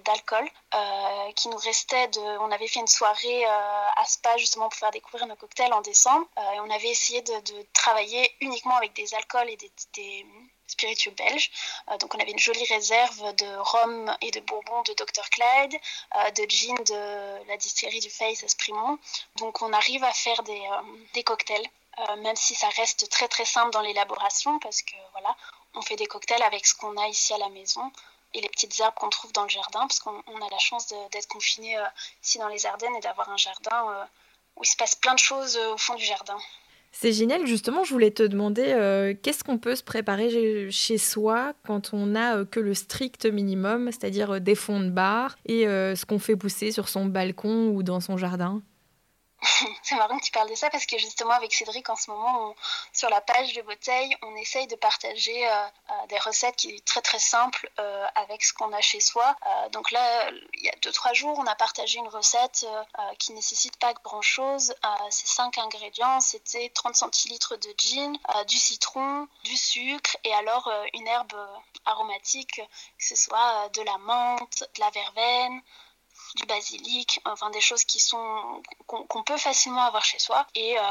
d'alcool 0.06 0.48
euh, 0.74 1.32
qui 1.36 1.50
nous 1.50 1.58
restait. 1.58 2.10
On 2.39 2.51
avait 2.51 2.68
fait 2.68 2.80
une 2.80 2.88
soirée 2.88 3.46
euh, 3.46 4.01
à 4.01 4.06
Spa 4.06 4.38
justement 4.38 4.70
pour 4.70 4.80
faire 4.80 4.91
découvrir 4.91 5.27
nos 5.27 5.36
cocktails 5.36 5.74
en 5.74 5.82
décembre. 5.82 6.27
et 6.53 6.60
on 6.60 6.70
avait 6.70 6.89
essayé 6.89 7.22
de, 7.22 7.32
travailler 7.74 8.32
uniquement 8.41 8.75
avec 8.75 8.94
des 8.94 9.13
alcools 9.13 9.50
et 9.50 9.58
des 9.58 10.25
spiritueux 10.72 11.12
belge. 11.12 11.51
Euh, 11.90 11.98
donc 11.98 12.16
on 12.16 12.20
avait 12.20 12.32
une 12.32 12.40
jolie 12.40 12.66
réserve 12.66 13.36
de 13.36 13.56
rhum 13.58 14.16
et 14.22 14.32
de 14.32 14.40
bourbon 14.40 14.82
de 14.84 14.94
Dr 14.94 15.30
Clyde, 15.30 15.75
euh, 16.16 16.32
de 16.32 16.44
gin 16.50 16.75
de 16.75 17.48
la 17.48 17.58
distillerie 17.58 18.00
du 18.00 18.10
Face 18.10 18.44
Esprimont. 18.44 18.98
Donc 19.38 19.62
on 19.62 19.72
arrive 19.74 20.04
à 20.04 20.13
faire 20.13 20.42
des, 20.44 20.62
euh, 20.72 20.82
des 21.13 21.24
cocktails. 21.24 21.68
même 22.25 22.38
si 22.38 22.56
ça 22.56 22.70
reste 22.80 23.10
très 23.10 23.28
très 23.28 23.46
simple 23.46 23.72
dans 23.72 23.82
l'élaboration 23.88 24.60
parce 24.60 24.82
que 24.82 24.98
voilà 25.12 25.36
on 25.75 25.82
fait 25.82 25.98
des 25.98 26.08
cocktails 26.08 26.44
avec 26.51 26.66
ce 26.66 26.74
qu'on 26.74 26.96
a 26.98 27.08
ici 27.08 27.34
à 27.34 27.38
la 27.38 27.50
maison 27.50 27.86
et 28.34 28.40
les 28.42 28.50
petites 28.50 28.80
herbes 28.80 28.96
qu'on 28.96 29.10
trouve 29.10 29.34
dans 29.34 29.44
le 29.44 29.50
jardin, 29.50 29.82
parce 29.88 30.00
qu'on 30.00 30.42
a 30.48 30.50
la 30.50 30.58
chance 30.58 30.88
d'être 30.88 31.28
confiné 31.28 31.78
ici 32.24 32.38
dans 32.40 32.48
les 32.48 32.66
Ardennes 32.66 32.96
et 32.96 33.01
d'avoir 33.01 33.30
un 33.30 33.38
jardin 33.38 34.08
où 34.56 34.63
il 34.63 34.68
se 34.68 34.78
passe 34.78 34.96
plein 34.96 35.13
de 35.13 35.20
choses 35.20 35.58
au 35.58 35.78
fond 35.78 35.96
du 35.96 36.06
jardin. 36.06 36.40
C'est 36.93 37.13
génial, 37.13 37.48
justement, 37.48 37.83
je 37.86 37.93
voulais 37.93 38.12
te 38.12 38.21
demander 38.21 38.65
euh, 38.67 39.13
qu'est-ce 39.19 39.45
qu'on 39.45 39.57
peut 39.57 39.75
se 39.75 39.83
préparer 39.83 40.69
chez 40.69 40.98
soi 40.98 41.53
quand 41.65 41.93
on 41.93 42.07
n'a 42.07 42.38
euh, 42.38 42.45
que 42.45 42.60
le 42.60 42.74
strict 42.74 43.25
minimum, 43.25 43.88
c'est-à-dire 43.88 44.31
euh, 44.31 44.39
des 44.39 44.55
fonds 44.55 44.81
de 44.81 44.89
bar 44.89 45.38
et 45.45 45.63
ce 45.63 46.05
qu'on 46.05 46.19
fait 46.19 46.36
pousser 46.36 46.71
sur 46.71 46.89
son 46.89 47.05
balcon 47.05 47.69
ou 47.69 47.81
dans 47.81 48.01
son 48.01 48.17
jardin? 48.17 48.62
c'est 49.81 49.95
marrant 49.95 50.19
que 50.19 50.24
tu 50.24 50.31
parles 50.31 50.50
de 50.50 50.55
ça 50.55 50.69
parce 50.69 50.86
que 50.86 50.98
justement 51.00 51.31
avec 51.31 51.53
Cédric 51.53 51.89
en 51.89 51.95
ce 51.95 52.12
moment 52.12 52.55
sur 52.93 53.10
la 53.10 53.21
page 53.21 53.53
de 53.53 53.62
bouteille 53.63 54.15
on 54.21 54.36
essaye 54.36 54.67
de 54.67 54.75
partager 54.75 55.48
euh, 55.48 55.65
euh, 55.89 56.07
des 56.10 56.19
recettes 56.19 56.55
qui 56.57 56.77
sont 56.77 56.83
très 56.86 57.01
très 57.01 57.19
simples 57.19 57.69
euh, 57.79 58.07
avec 58.15 58.43
ce 58.43 58.53
qu'on 58.53 58.71
a 58.71 58.81
chez 58.81 59.00
soi. 59.00 59.36
donc 59.71 59.89
là 59.91 60.29
il 60.53 60.63
y 60.63 60.69
a 60.69 60.75
2-3 60.83 61.15
jours 61.15 61.39
on 61.39 61.48
a 61.48 61.55
partagé 61.55 61.98
une 61.98 62.07
recette 62.07 62.67
qui 63.17 63.33
nécessite 63.33 63.77
pas 63.77 63.93
grand 63.93 64.21
chose. 64.21 64.74
c'est 65.10 65.27
5 65.27 65.57
ingrédients, 65.57 66.19
c'était 66.19 66.69
30 66.69 66.95
centilitres 66.95 67.57
de 67.57 67.74
gin, 67.77 68.17
du 68.48 68.57
citron, 68.57 69.27
du 69.43 69.57
sucre 69.57 70.17
et 70.24 70.33
alors 70.33 70.71
une 70.93 71.07
herbe 71.07 71.33
aromatique 71.86 72.62
que 72.98 73.05
ce 73.05 73.15
soit 73.15 73.69
de 73.69 73.81
la 73.81 73.98
menthe, 73.98 74.63
de 74.75 74.79
la 74.79 74.89
verveine, 74.91 75.62
du 76.35 76.45
basilic, 76.45 77.19
enfin 77.25 77.50
des 77.50 77.61
choses 77.61 77.83
qui 77.83 78.00
sont 78.00 78.63
qu'on 78.88 79.23
peut 79.23 79.38
facilement 79.38 79.83
avoir 79.83 80.03
chez 80.03 80.19
soi. 80.19 80.45
Et 80.55 80.77
euh, 80.77 80.81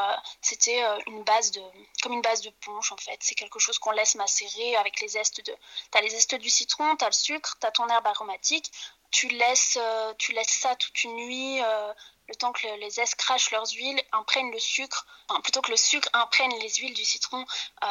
c'était 0.41 0.83
euh, 0.83 0.99
une 1.07 1.23
base 1.25 1.51
de, 1.51 1.63
comme 2.03 2.13
une 2.13 2.23
base 2.23 2.41
de 2.43 2.51
punch 2.65 2.93
en 2.93 2.97
fait. 2.97 3.19
C'est 3.21 3.35
quelque 3.35 3.59
chose 3.59 3.79
qu'on 3.79 3.91
laisse 3.91 4.15
macérer 4.15 4.77
avec 4.77 5.01
les 5.01 5.09
zestes 5.09 5.45
de. 5.45 5.55
T'as 5.91 6.01
les 6.01 6.11
zestes 6.11 6.35
du 6.35 6.51
citron, 6.51 6.97
t'as 6.97 7.07
le 7.07 7.13
sucre, 7.13 7.57
t'as 7.61 7.71
ton 7.71 7.89
herbe 7.89 8.07
aromatique. 8.07 8.71
Tu 9.11 9.29
laisses, 9.29 9.79
euh, 9.81 10.15
tu 10.19 10.33
laisses 10.33 10.61
ça 10.61 10.77
toute 10.77 11.05
une 11.05 11.15
nuit 11.15 11.61
le 12.31 12.37
temps 12.37 12.53
que 12.53 12.67
les 12.79 12.91
zestes 12.91 13.17
crachent 13.17 13.51
leurs 13.51 13.69
huiles, 13.73 14.01
imprègnent 14.13 14.53
le 14.53 14.59
sucre, 14.61 15.05
plutôt 15.43 15.61
que 15.63 15.73
le 15.73 15.77
sucre 15.77 16.09
imprègne 16.13 16.57
les 16.61 16.71
huiles 16.75 16.95
du 16.95 17.05
citron 17.05 17.45
euh, 17.83 17.87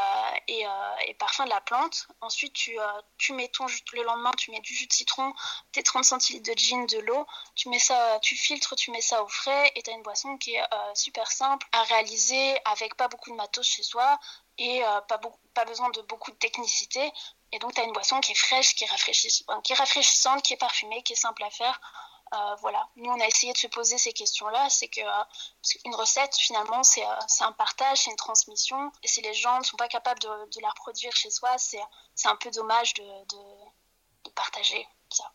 et, 0.48 0.66
euh, 0.66 0.96
et, 1.08 1.14
parfum 1.16 1.44
de 1.44 1.50
la 1.50 1.60
plante. 1.60 2.08
Ensuite, 2.22 2.54
tu, 2.54 2.80
euh, 2.80 3.02
tu 3.18 3.34
mets 3.34 3.52
le 3.94 4.04
lendemain, 4.04 4.32
tu 4.38 4.52
mets 4.52 4.62
du 4.62 4.74
jus 4.74 4.88
de 4.88 4.94
citron, 4.94 5.34
tes 5.74 5.84
30 5.84 6.06
centilitres 6.06 6.50
de 6.50 6.58
gin, 6.58 6.86
de 6.86 7.00
l'eau, 7.00 7.28
tu 7.56 7.68
mets 7.68 7.80
ça, 7.80 8.20
tu 8.22 8.36
filtres, 8.36 8.76
tu 8.78 8.92
mets 8.92 9.02
ça 9.02 9.22
au 9.24 9.28
frais 9.28 9.74
et 9.76 9.84
tu 9.84 9.92
as 9.92 9.94
une 9.94 10.04
boisson 10.04 10.38
qui 10.38 10.56
est 10.56 10.64
super 10.94 11.30
simple 11.30 11.68
à 11.74 11.84
réaliser 11.84 12.58
avec 12.64 12.96
pas 12.96 13.10
beaucoup 13.10 13.32
de 13.32 13.36
matos 13.36 13.68
chez 13.68 13.84
soi 13.84 14.20
et 14.58 14.82
pas, 15.10 15.20
pas 15.54 15.66
besoin 15.66 15.90
de 15.90 16.02
beaucoup 16.04 16.32
de 16.32 16.38
technicité. 16.38 17.12
Et 17.52 17.60
donc, 17.60 17.74
tu 17.74 17.82
as 17.82 17.84
une 17.84 17.94
boisson 17.94 18.20
qui 18.20 18.32
est 18.32 18.36
fraîche, 18.36 18.76
qui 18.76 18.84
est, 18.84 19.12
qui 19.64 19.74
est 19.74 19.76
rafraîchissante, 19.76 20.44
qui 20.44 20.54
est 20.54 20.58
parfumée, 20.58 21.02
qui 21.04 21.14
est 21.14 21.18
simple 21.18 21.44
à 21.44 21.50
faire. 21.50 21.80
Euh, 22.32 22.56
voilà, 22.62 22.88
nous 22.96 23.10
on 23.10 23.20
a 23.20 23.26
essayé 23.26 23.54
de 23.54 23.58
se 23.58 23.66
poser 23.66 23.98
ces 23.98 24.14
questions-là, 24.14 24.70
c'est 24.70 24.88
que 24.88 25.02
euh, 25.02 25.24
une 25.84 25.96
recette 25.96 26.36
finalement 26.36 26.84
c'est 26.84 27.04
euh, 27.04 27.16
un 27.40 27.52
partage, 27.54 28.04
c'est 28.04 28.12
une 28.12 28.18
transmission, 28.18 28.92
et 29.02 29.08
si 29.08 29.22
les 29.22 29.34
gens 29.34 29.58
ne 29.58 29.64
sont 29.64 29.78
pas 29.78 29.88
capables 29.88 30.20
de, 30.20 30.62
la 30.62 30.70
reproduire 30.70 31.16
chez 31.16 31.32
soi, 31.32 31.58
c'est 31.58 31.82
un 32.26 32.36
peu 32.36 32.52
dommage 32.52 32.94
de, 32.94 33.04
de 34.26 34.30
partager 34.36 34.88
ça. 35.12 35.34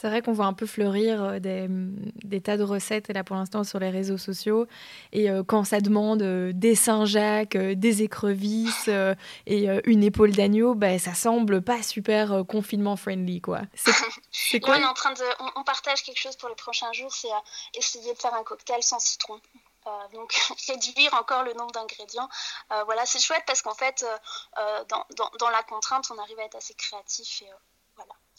C'est 0.00 0.08
vrai 0.08 0.22
qu'on 0.22 0.32
voit 0.32 0.46
un 0.46 0.52
peu 0.52 0.66
fleurir 0.66 1.24
euh, 1.24 1.38
des, 1.40 2.40
tas 2.40 2.56
de 2.56 2.62
recettes 2.62 3.08
là 3.08 3.24
pour 3.24 3.34
l'instant 3.34 3.64
sur 3.64 3.80
les 3.80 3.90
réseaux 3.90 4.16
sociaux. 4.16 4.68
Et 5.10 5.28
euh, 5.28 5.42
quand 5.42 5.64
ça 5.64 5.80
demande 5.80 6.22
euh, 6.22 6.52
des 6.54 6.76
Saint-Jacques, 6.76 7.56
des 7.56 8.02
écrevisses 8.04 8.88
et 9.46 9.68
une 9.86 10.04
épaule 10.04 10.30
d'agneau, 10.30 10.76
ben, 10.76 11.00
ça 11.00 11.14
semble 11.14 11.62
pas 11.62 11.82
super 11.82 12.44
confinement 12.46 12.94
friendly 12.94 13.40
quoi. 13.40 13.62
C'est 14.30 14.60
quoi 14.60 14.76
on, 14.76 14.82
est 14.82 14.84
en 14.84 14.94
train 14.94 15.12
de, 15.12 15.24
on, 15.56 15.64
partage 15.64 16.04
quelque 16.04 16.20
chose 16.20 16.36
pour 16.36 16.48
les 16.48 16.54
prochains 16.54 16.92
jours, 16.92 17.12
c'est 17.12 17.28
essayer 17.74 18.14
de 18.14 18.18
faire 18.18 18.34
un 18.34 18.44
cocktail 18.44 18.82
sans 18.84 19.00
citron. 19.00 19.40
donc 20.12 20.32
réduire 20.68 21.12
encore 21.14 21.42
le 21.42 21.54
nombre 21.54 21.72
d'ingrédients. 21.72 22.28
voilà, 22.84 23.04
c'est 23.04 23.18
chouette 23.18 23.42
parce 23.48 23.62
qu'en 23.62 23.74
fait, 23.74 24.06
dans, 24.88 25.04
dans, 25.16 25.30
dans, 25.40 25.50
la 25.50 25.64
contrainte, 25.64 26.08
on 26.14 26.18
arrive 26.18 26.38
à 26.38 26.44
être 26.44 26.56
assez 26.56 26.74
créatif 26.74 27.42
et 27.42 27.50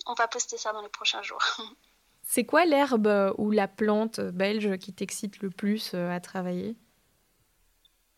on 0.05 0.13
va 0.13 0.27
poster 0.27 0.57
ça 0.57 0.73
dans 0.73 0.81
les 0.81 0.89
prochains 0.89 1.21
jours. 1.21 1.43
C'est 2.23 2.45
quoi 2.45 2.65
l'herbe 2.65 3.33
ou 3.37 3.49
la 3.49 3.67
plante 3.67 4.19
belge 4.19 4.77
qui 4.77 4.93
t'excite 4.93 5.39
le 5.39 5.49
plus 5.49 5.93
euh, 5.95 6.11
à 6.11 6.19
travailler? 6.19 6.75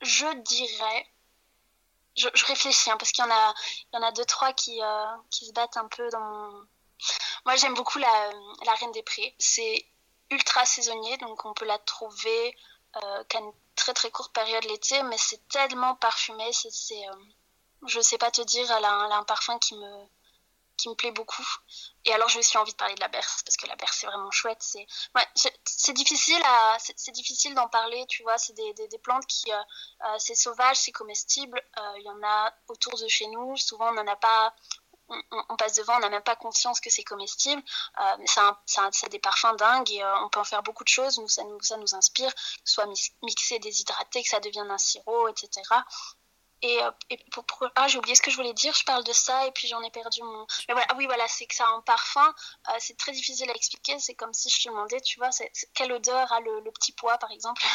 Je 0.02 0.26
dirais. 0.44 1.08
Je, 2.18 2.28
réfléchis 2.46 2.92
hein, 2.92 2.98
parce 2.98 3.12
qu'il 3.12 3.24
y 3.24 3.28
en 3.28 3.32
a, 3.32 3.54
il 3.94 3.96
y 3.96 4.00
en 4.00 4.06
a 4.06 4.12
deux 4.12 4.26
trois 4.26 4.52
qui, 4.54 4.82
euh, 4.82 5.06
qui 5.30 5.46
se 5.46 5.54
battent 5.54 5.78
un 5.78 5.88
peu 5.88 6.10
dans. 6.10 6.52
Moi, 7.46 7.56
j'aime 7.56 7.74
beaucoup 7.74 8.00
la, 8.00 8.32
la, 8.66 8.74
Reine 8.76 8.92
des 8.92 9.04
Prés. 9.04 9.34
C'est 9.40 9.86
ultra 10.30 10.66
saisonnier, 10.66 11.18
donc 11.18 11.46
on 11.46 11.54
peut 11.54 11.66
la 11.66 11.80
trouver 11.80 12.56
euh, 12.98 13.24
qu'à 13.26 13.40
une 13.40 13.54
très 13.76 13.94
très 13.94 14.12
courte 14.12 14.34
période 14.34 14.64
l'été, 14.66 15.02
mais 15.04 15.18
c'est 15.18 15.48
tellement 15.48 15.96
parfumé. 15.96 16.52
C'est, 16.52 17.08
euh, 17.08 17.16
je 17.88 18.02
sais 18.02 18.18
pas 18.18 18.32
te 18.32 18.42
dire, 18.42 18.70
elle 18.70 18.86
a 18.86 19.18
un 19.18 19.24
parfum 19.24 19.58
qui 19.60 19.76
me 19.76 20.06
qui 20.82 20.90
me 20.90 20.96
plaît 20.96 21.12
beaucoup. 21.12 21.48
Et 22.06 22.14
alors, 22.14 22.28
j'ai 22.30 22.40
aussi 22.40 22.58
envie 22.58 22.72
de 22.72 22.78
parler 22.78 22.96
de 22.96 23.00
la 23.00 23.08
berce, 23.08 23.44
parce 23.44 23.58
que 23.58 23.68
la 23.68 23.76
berce, 23.76 23.98
c'est 24.00 24.08
vraiment 24.08 24.32
chouette. 24.32 24.62
C'est 24.62 24.86
c'est 25.66 25.94
difficile, 25.94 26.42
à... 26.46 26.78
difficile 27.12 27.56
d'en 27.56 27.68
parler, 27.68 28.06
tu 28.08 28.24
vois. 28.24 28.38
C'est 28.38 28.54
des, 28.54 28.74
des, 28.74 28.98
plantes 29.00 29.26
qui. 29.28 29.52
Euh, 29.52 29.56
euh, 30.06 30.16
c'est 30.18 30.36
sauvage, 30.36 30.78
c'est 30.78 30.92
comestible. 30.92 31.62
Euh, 31.78 31.94
il 31.98 32.04
y 32.04 32.10
en 32.10 32.22
a 32.24 32.54
autour 32.68 32.98
de 32.98 33.08
chez 33.08 33.28
nous. 33.28 33.56
Souvent, 33.58 33.90
on 33.90 33.94
n'en 33.94 34.08
a 34.08 34.16
pas. 34.16 34.54
On, 35.50 35.58
passe 35.58 35.74
devant, 35.74 35.98
on 35.98 36.00
n'a 36.00 36.10
même 36.10 36.24
pas 36.24 36.38
conscience 36.38 36.80
que 36.80 36.90
c'est 36.90 37.04
comestible. 37.04 37.62
mais 38.18 38.28
ça, 38.28 38.58
a 38.78 39.10
des 39.10 39.20
parfums 39.20 39.58
dingues 39.58 39.92
et 39.92 40.06
on 40.24 40.30
peut 40.30 40.40
en 40.40 40.46
faire 40.46 40.64
beaucoup 40.64 40.86
de 40.86 40.90
choses. 40.90 41.18
Nous, 41.20 41.28
ça 41.28 41.44
nous, 41.44 41.62
ça 41.62 41.76
nous 41.76 41.96
inspire, 41.96 42.34
que 42.34 42.42
ce 42.64 42.76
soit 42.76 42.88
mixé, 43.22 43.60
déshydraté, 43.60 44.24
que 44.24 44.30
ça 44.30 44.40
devienne 44.40 44.72
un 44.72 44.78
sirop, 44.78 45.28
etc. 45.28 45.64
Euh, 46.64 46.92
et 47.10 47.18
pour, 47.32 47.46
ah, 47.76 47.88
j'ai 47.88 47.98
oublié 47.98 48.14
ce 48.16 48.22
que 48.22 48.30
je 48.30 48.36
voulais 48.36 48.54
dire, 48.54 48.74
je 48.76 48.84
parle 48.84 49.04
de 49.04 49.14
ça 49.14 49.48
et 49.48 49.52
puis 49.52 49.68
j'en 49.68 49.82
ai 49.82 49.90
perdu 49.90 50.22
mon. 50.22 50.46
Mais 50.68 50.74
voilà, 50.74 50.88
ah 50.90 50.96
oui, 50.98 51.06
voilà, 51.06 51.24
c'est 51.28 51.46
que 51.46 51.56
ça 51.56 51.66
a 51.66 51.76
un 51.76 51.82
parfum, 51.82 52.34
euh, 52.70 52.72
c'est 52.80 52.98
très 52.98 53.12
difficile 53.12 53.50
à 53.50 53.56
expliquer. 53.56 53.94
C'est 53.98 54.14
comme 54.14 54.34
si 54.34 54.50
je 54.50 54.64
te 54.64 54.70
demandais, 54.70 55.02
tu 55.02 55.18
vois, 55.18 55.30
quelle 55.74 55.92
odeur 55.92 56.32
a 56.32 56.40
le, 56.40 56.72
petit 56.72 56.92
pois, 56.92 57.18
par 57.18 57.32
exemple. 57.32 57.62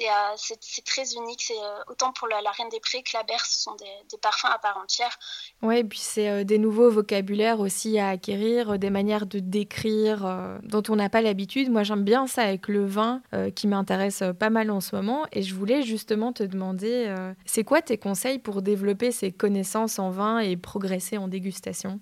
Euh, 0.00 0.34
c'est 0.36 0.84
très 0.84 1.14
unique. 1.14 1.42
C'est 1.42 1.58
autant 1.88 2.12
pour 2.12 2.28
la, 2.28 2.38
Reine 2.38 2.68
des 2.68 2.80
Prés 2.80 3.02
que 3.02 3.10
la 3.14 3.24
Berce, 3.24 3.50
ce 3.50 3.62
sont 3.62 3.74
des, 3.74 3.90
des 4.10 4.18
parfums 4.18 4.46
à 4.46 4.58
part 4.58 4.76
entière. 4.78 5.18
Ouais, 5.60 5.80
et 5.80 5.84
puis 5.84 5.98
c'est 5.98 6.44
des 6.44 6.58
nouveaux 6.58 6.90
vocabulaires 6.90 7.58
aussi 7.58 7.98
à 7.98 8.10
acquérir, 8.10 8.78
des 8.78 8.90
manières 8.90 9.26
de 9.26 9.40
décrire 9.40 10.20
dont 10.62 10.82
on 10.88 10.96
n'a 10.96 11.08
pas 11.08 11.20
l'habitude. 11.20 11.70
Moi, 11.70 11.82
j'aime 11.82 12.04
bien 12.04 12.26
ça 12.26 12.42
avec 12.42 12.68
le 12.68 12.86
vin 12.86 13.22
qui 13.56 13.66
m'intéresse 13.66 14.22
pas 14.38 14.50
mal 14.50 14.70
en 14.70 14.80
ce 14.80 14.94
moment. 14.94 15.26
Et 15.32 15.42
je 15.42 15.54
voulais 15.54 15.82
justement 15.82 16.32
te 16.32 16.44
demander, 16.44 17.14
c'est 17.44 17.64
quoi 17.64 17.82
tes 17.82 17.98
pour 18.42 18.62
développer 18.62 19.12
ses 19.12 19.32
connaissances 19.32 19.98
en 19.98 20.10
vin 20.10 20.38
et 20.38 20.56
progresser 20.56 21.18
en 21.18 21.28
dégustation? 21.28 22.00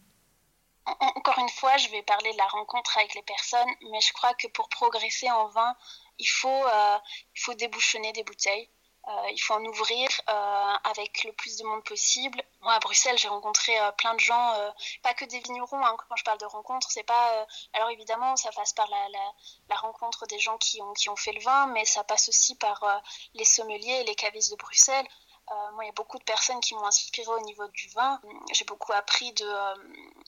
Encore 0.87 1.39
une 1.39 1.49
fois, 1.49 1.77
je 1.79 1.89
vais 1.89 2.03
parler 2.03 2.33
de 2.33 2.39
la 2.39 2.47
rencontre 2.47 2.97
avec 2.99 3.15
les 3.15 3.23
personnes, 3.23 3.69
mais 3.91 4.01
je 4.01 4.13
crois 4.13 4.35
que 4.35 4.47
pour 4.49 4.69
progresser 4.69 5.31
en 5.31 5.49
vin, 5.49 5.75
il 6.19 6.27
faut, 6.27 6.49
euh, 6.49 7.55
débouchonner 7.55 8.13
des 8.13 8.23
bouteilles. 8.23 8.69
Euh, 9.09 9.31
il 9.31 9.39
faut 9.39 9.55
en 9.55 9.65
ouvrir 9.65 10.09
euh, 10.29 10.75
avec 10.83 11.23
le 11.23 11.33
plus 11.33 11.57
de 11.59 11.65
monde 11.65 11.85
possible. 11.85 12.43
Moi, 12.63 12.73
à 12.73 12.81
Bruxelles, 12.81 13.17
j'ai 13.19 13.29
rencontré 13.29 13.79
euh, 13.79 13.93
plein 13.93 14.15
de 14.15 14.21
gens, 14.21 14.55
pas 15.03 15.15
que 15.15 15.25
des 15.25 15.39
vignerons. 15.39 15.85
Hein, 15.85 15.97
quand 15.97 16.17
je 16.17 16.25
parle 16.25 16.39
de 16.39 16.47
rencontres, 16.47 16.91
c'est 16.91 17.05
pas. 17.05 17.47
alors 17.75 17.91
évidemment, 17.91 18.37
ça 18.37 18.51
passe 18.51 18.73
par 18.73 18.89
la, 18.89 19.77
rencontre 19.77 20.27
des 20.27 20.39
gens 20.41 20.59
qui 20.59 20.83
ont, 20.83 20.93
qui 20.95 21.09
ont 21.09 21.17
fait 21.17 21.33
le 21.33 21.41
vin, 21.41 21.69
mais 21.69 21.85
ça 21.85 22.03
passe 22.03 22.29
aussi 22.29 22.57
par 22.57 23.03
les 23.35 23.45
sommeliers 23.45 24.01
et 24.01 24.05
les 24.05 24.17
cavistes 24.17 24.51
de 24.51 24.57
Bruxelles. 24.57 25.07
Euh, 25.51 25.73
moi, 25.73 25.85
il 25.85 25.87
y 25.87 25.91
a 25.91 25.93
beaucoup 25.93 26.19
de 26.19 26.25
personnes 26.25 26.61
qui 26.61 26.75
m'ont 26.75 26.87
inspiré 26.87 27.29
au 27.29 27.41
niveau 27.41 27.67
du 27.69 27.89
vin. 27.91 28.21
J'ai 28.53 28.65
beaucoup 28.65 28.93
appris 28.93 29.33
de, 29.33 29.45
euh, 29.45 29.75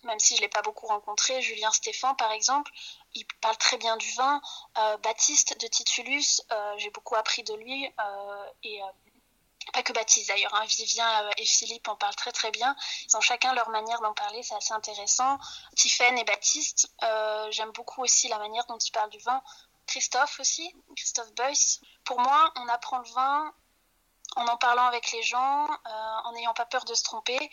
même 0.05 0.19
si 0.21 0.37
je 0.37 0.41
ne 0.41 0.43
l'ai 0.43 0.49
pas 0.49 0.63
beaucoup 0.63 0.87
rencontré, 0.87 1.43
Julien 1.43 1.73
Stéphan, 1.73 2.15
par 2.15 2.31
exemple, 2.33 2.71
il 3.15 3.27
parle 3.41 3.57
très 3.57 3.79
bien 3.79 3.97
du 3.97 4.11
vin. 4.13 4.41
Euh, 4.79 4.97
Baptiste 4.99 5.59
de 5.61 5.67
Titulus, 5.67 6.43
j'ai 6.77 6.91
beaucoup 6.91 7.17
appris 7.17 7.43
de 7.43 7.55
lui. 7.55 7.93
et 8.63 8.81
pas 9.75 9.83
que 9.83 9.93
Baptiste 9.93 10.29
d'ailleurs, 10.29 10.55
hein. 10.55 10.65
Vivien 10.65 11.31
et 11.37 11.45
Philippe 11.45 11.89
en 11.89 11.97
parlent 11.97 12.15
très 12.15 12.33
très 12.33 12.51
bien. 12.51 12.75
Ils 13.07 13.17
ont 13.19 13.21
chacun 13.21 13.53
leur 13.53 13.69
manière 13.69 14.01
d'en 14.01 14.15
parler, 14.15 14.43
c'est 14.43 14.55
assez 14.55 14.73
intéressant. 14.73 15.39
Tiffaine 15.77 16.17
et 16.17 16.25
Baptiste, 16.25 16.91
j'aime 17.51 17.71
beaucoup 17.73 18.03
aussi 18.03 18.29
la 18.29 18.39
manière 18.39 18.65
dont 18.67 18.79
ils 18.79 18.93
parlent 18.93 19.11
du 19.11 19.19
vin. 19.19 19.43
Christophe 19.87 20.41
aussi, 20.41 20.75
Christophe 20.97 21.33
Beuys. 21.35 21.81
Pour 22.05 22.21
moi, 22.21 22.53
on 22.57 22.69
apprend 22.69 22.99
le 22.99 23.09
vin 23.11 23.53
en 24.37 24.47
en 24.47 24.57
parlant 24.57 24.87
avec 24.87 25.13
les 25.13 25.23
gens, 25.23 25.67
euh, 25.69 25.91
en 26.25 26.33
n'ayant 26.33 26.55
pas 26.55 26.67
peur 26.67 26.85
de 26.85 26.95
se 26.95 27.03
tromper. 27.03 27.51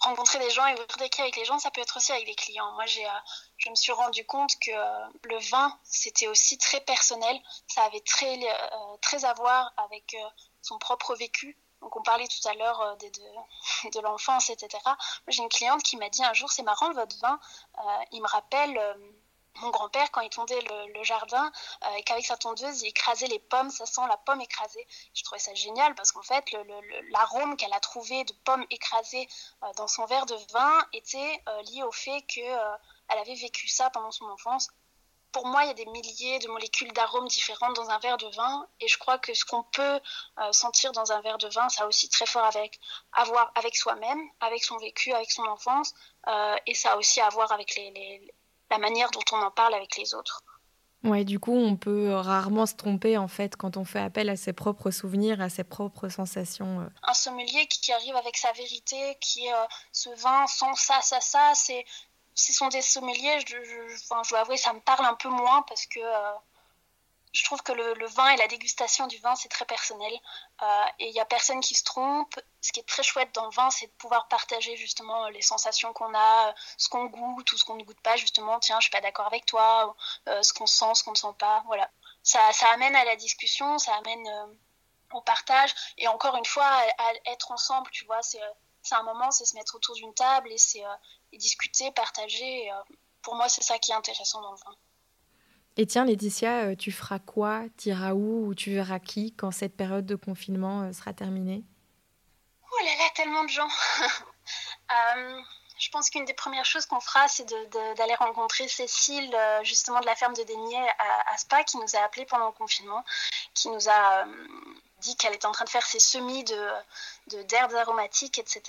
Rencontrer 0.00 0.38
des 0.38 0.50
gens 0.50 0.66
et 0.66 0.72
ouvrir 0.72 0.96
des 0.98 1.10
avec 1.20 1.36
les 1.36 1.44
gens, 1.44 1.58
ça 1.58 1.70
peut 1.70 1.80
être 1.80 1.96
aussi 1.96 2.12
avec 2.12 2.26
des 2.26 2.34
clients. 2.34 2.70
Moi, 2.72 2.84
j'ai, 2.86 3.06
euh, 3.06 3.20
je 3.56 3.70
me 3.70 3.74
suis 3.74 3.92
rendu 3.92 4.26
compte 4.26 4.58
que 4.60 4.70
euh, 4.70 5.06
le 5.24 5.38
vin, 5.50 5.78
c'était 5.84 6.26
aussi 6.26 6.58
très 6.58 6.80
personnel. 6.80 7.40
Ça 7.68 7.84
avait 7.84 8.00
très, 8.00 8.38
très 9.00 9.24
à 9.24 9.32
voir 9.34 9.72
avec 9.76 10.16
son 10.62 10.78
propre 10.78 11.14
vécu. 11.14 11.58
Donc 11.80 11.96
on 11.96 12.02
parlait 12.02 12.26
tout 12.26 12.48
à 12.48 12.54
l'heure 12.54 12.96
de, 12.96 13.08
de, 13.90 14.00
l'enfance, 14.00 14.50
etc. 14.50 14.82
J'ai 15.28 15.42
une 15.42 15.48
cliente 15.48 15.82
qui 15.82 15.96
m'a 15.96 16.08
dit 16.08 16.24
un 16.24 16.34
jour, 16.34 16.50
c'est 16.50 16.62
marrant, 16.62 16.92
votre 16.92 17.16
vin, 17.20 17.38
il 18.10 18.20
me 18.20 18.28
rappelle 18.28 18.78
mon 19.60 19.70
grand-père, 19.70 20.10
quand 20.10 20.20
il 20.20 20.30
tondait 20.30 20.60
le, 20.60 21.04
jardin, 21.04 21.50
euh, 21.84 21.94
et 21.96 22.02
qu'avec 22.02 22.24
sa 22.24 22.36
tondeuse, 22.36 22.82
il 22.82 22.88
écrasait 22.88 23.26
les 23.26 23.38
pommes, 23.38 23.70
ça 23.70 23.86
sent 23.86 24.00
la 24.08 24.16
pomme 24.16 24.40
écrasée. 24.40 24.86
Je 25.14 25.22
trouvais 25.22 25.38
ça 25.38 25.54
génial 25.54 25.94
parce 25.94 26.12
qu'en 26.12 26.22
fait, 26.22 26.44
l'arôme 27.10 27.56
qu'elle 27.56 27.72
a 27.72 27.80
trouvé 27.80 28.24
de 28.24 28.32
pommes 28.44 28.66
écrasées 28.70 29.28
euh, 29.62 29.72
dans 29.76 29.86
son 29.86 30.06
verre 30.06 30.26
de 30.26 30.36
vin 30.52 30.86
était 30.92 31.42
euh, 31.48 31.62
lié 31.62 31.82
au 31.82 31.92
fait 31.92 32.22
qu'elle 32.22 32.48
avait 33.08 33.34
vécu 33.34 33.68
ça 33.68 33.90
pendant 33.90 34.10
son 34.10 34.26
enfance. 34.26 34.68
Pour 35.30 35.46
moi, 35.46 35.64
il 35.64 35.68
y 35.68 35.70
a 35.70 35.74
des 35.74 35.86
milliers 35.86 36.38
de 36.38 36.48
molécules 36.48 36.92
d'arômes 36.92 37.26
différentes 37.26 37.74
dans 37.74 37.90
un 37.90 37.98
verre 37.98 38.18
de 38.18 38.28
vin, 38.28 38.68
et 38.78 38.86
je 38.86 38.96
crois 38.98 39.18
que 39.18 39.34
ce 39.34 39.44
qu'on 39.44 39.64
peut 39.64 40.00
sentir 40.52 40.92
dans 40.92 41.10
un 41.10 41.20
verre 41.22 41.38
de 41.38 41.48
vin, 41.48 41.68
ça 41.68 41.82
a 41.82 41.86
aussi 41.88 42.08
très 42.08 42.24
fort 42.24 42.44
avec, 42.44 42.78
à 43.12 43.24
voir 43.24 43.50
avec 43.56 43.76
soi-même, 43.76 44.30
avec 44.38 44.62
son 44.62 44.76
vécu, 44.76 45.12
avec 45.12 45.32
son 45.32 45.42
enfance, 45.46 45.92
et 46.66 46.74
ça 46.74 46.92
a 46.92 46.96
aussi 46.98 47.20
à 47.20 47.30
voir 47.30 47.50
avec 47.50 47.74
les 47.74 47.90
la 48.70 48.78
manière 48.78 49.10
dont 49.10 49.24
on 49.32 49.42
en 49.42 49.50
parle 49.50 49.74
avec 49.74 49.96
les 49.96 50.14
autres. 50.14 50.42
Ouais, 51.04 51.24
du 51.24 51.38
coup, 51.38 51.52
on 51.54 51.76
peut 51.76 52.14
rarement 52.14 52.64
se 52.64 52.74
tromper 52.74 53.18
en 53.18 53.28
fait 53.28 53.56
quand 53.56 53.76
on 53.76 53.84
fait 53.84 54.00
appel 54.00 54.30
à 54.30 54.36
ses 54.36 54.54
propres 54.54 54.90
souvenirs, 54.90 55.42
à 55.42 55.50
ses 55.50 55.64
propres 55.64 56.08
sensations. 56.08 56.80
Euh. 56.80 56.86
Un 57.02 57.12
sommelier 57.12 57.66
qui 57.66 57.92
arrive 57.92 58.16
avec 58.16 58.38
sa 58.38 58.52
vérité, 58.52 59.18
qui 59.20 59.44
est 59.46 59.52
euh, 59.52 59.66
ce 59.92 60.08
vin 60.22 60.46
sans 60.46 60.74
ça, 60.74 61.02
ça, 61.02 61.20
ça, 61.20 61.52
c'est, 61.54 61.84
ce 62.34 62.54
sont 62.54 62.68
des 62.68 62.80
sommeliers. 62.80 63.38
Je, 63.46 63.56
je, 63.62 63.96
je, 63.96 64.30
dois 64.30 64.40
avouer, 64.40 64.56
ça 64.56 64.72
me 64.72 64.80
parle 64.80 65.04
un 65.04 65.14
peu 65.14 65.28
moins 65.28 65.60
parce 65.68 65.84
que 65.84 66.00
euh, 66.00 66.32
je 67.34 67.42
trouve 67.42 67.62
que 67.62 67.72
le, 67.72 68.06
vin 68.06 68.30
et 68.30 68.36
la 68.36 68.46
dégustation 68.46 69.08
du 69.08 69.18
vin, 69.18 69.34
c'est 69.34 69.48
très 69.48 69.64
personnel. 69.64 70.12
Euh, 70.62 70.84
et 71.00 71.08
il 71.08 71.12
n'y 71.12 71.20
a 71.20 71.24
personne 71.24 71.60
qui 71.60 71.74
se 71.74 71.82
trompe. 71.82 72.38
Ce 72.60 72.70
qui 72.70 72.78
est 72.78 72.88
très 72.88 73.02
chouette 73.02 73.34
dans 73.34 73.46
le 73.46 73.50
vin, 73.50 73.70
c'est 73.70 73.88
de 73.88 73.92
pouvoir 73.92 74.28
partager 74.28 74.76
justement 74.76 75.28
les 75.28 75.42
sensations 75.42 75.92
qu'on 75.92 76.14
a, 76.14 76.54
ce 76.78 76.88
qu'on 76.88 77.06
goûte 77.06 77.52
ou 77.52 77.58
ce 77.58 77.64
qu'on 77.64 77.74
ne 77.74 77.82
goûte 77.82 78.00
pas, 78.00 78.16
justement. 78.16 78.60
Tiens, 78.60 78.78
je 78.78 78.84
suis 78.84 78.92
pas 78.92 79.00
d'accord 79.00 79.26
avec 79.26 79.46
toi, 79.46 79.96
euh, 80.28 80.42
ce 80.42 80.52
qu'on 80.52 80.66
sent, 80.66 80.94
ce 80.94 81.02
qu'on 81.02 81.10
ne 81.10 81.16
sent 81.16 81.34
pas. 81.36 81.64
Voilà. 81.66 81.90
Ça, 82.22 82.40
amène 82.72 82.94
à 82.94 83.04
la 83.04 83.16
discussion, 83.16 83.78
ça 83.78 83.96
amène 83.96 84.28
euh, 84.28 84.46
au 85.12 85.20
partage. 85.20 85.74
Et 85.98 86.06
encore 86.06 86.36
une 86.36 86.46
fois, 86.46 86.66
à, 86.98 87.12
être 87.32 87.50
ensemble, 87.50 87.90
tu 87.90 88.04
vois, 88.04 88.22
c'est 88.22 88.40
un 88.92 89.02
moment, 89.02 89.32
c'est 89.32 89.44
se 89.44 89.56
mettre 89.56 89.74
autour 89.74 89.96
d'une 89.96 90.14
table 90.14 90.52
et 90.52 90.58
c'est 90.58 90.84
discuter, 91.32 91.90
partager. 91.90 92.70
pour 93.22 93.34
moi, 93.34 93.48
c'est 93.48 93.62
ça 93.62 93.78
qui 93.80 93.90
est 93.90 93.94
intéressant 93.94 94.40
dans 94.40 94.52
le 94.52 94.58
vin. 94.58 94.76
Et 95.76 95.86
tiens, 95.86 96.04
Laetitia, 96.04 96.66
euh, 96.66 96.76
tu 96.76 96.92
feras 96.92 97.18
quoi 97.18 97.62
Tu 97.76 97.88
iras 97.88 98.12
où 98.12 98.46
ou 98.46 98.54
tu 98.54 98.72
verras 98.72 99.00
qui 99.00 99.34
quand 99.34 99.50
cette 99.50 99.76
période 99.76 100.06
de 100.06 100.14
confinement 100.14 100.82
euh, 100.82 100.92
sera 100.92 101.12
terminée? 101.12 101.64
Oh 102.70 102.84
là 102.84 102.92
là, 102.98 103.10
tellement 103.16 103.42
de 103.42 103.48
gens 103.48 103.68
euh, 104.92 105.40
Je 105.78 105.90
pense 105.90 106.10
qu'une 106.10 106.24
des 106.26 106.34
premières 106.34 106.64
choses 106.64 106.86
qu'on 106.86 107.00
fera, 107.00 107.26
c'est 107.26 107.48
d'aller 107.96 108.14
rencontrer 108.14 108.68
Cécile, 108.68 109.36
justement 109.64 109.98
de 109.98 110.06
la 110.06 110.14
ferme 110.14 110.34
de 110.34 110.44
Dénier 110.44 110.80
à, 111.32 111.36
Spa, 111.38 111.64
qui 111.64 111.76
nous 111.78 111.96
a 111.96 112.04
appelés 112.04 112.26
pendant 112.26 112.46
le 112.46 112.52
confinement, 112.52 113.04
qui 113.54 113.68
nous 113.68 113.88
a 113.88 114.24
dit 115.00 115.16
qu'elle 115.16 115.34
était 115.34 115.46
en 115.46 115.52
train 115.52 115.64
de 115.64 115.70
faire 115.70 115.84
ses 115.84 115.98
semis 115.98 116.44
de 116.44 117.42
d'herbes 117.42 117.74
aromatiques, 117.74 118.38
etc. 118.38 118.62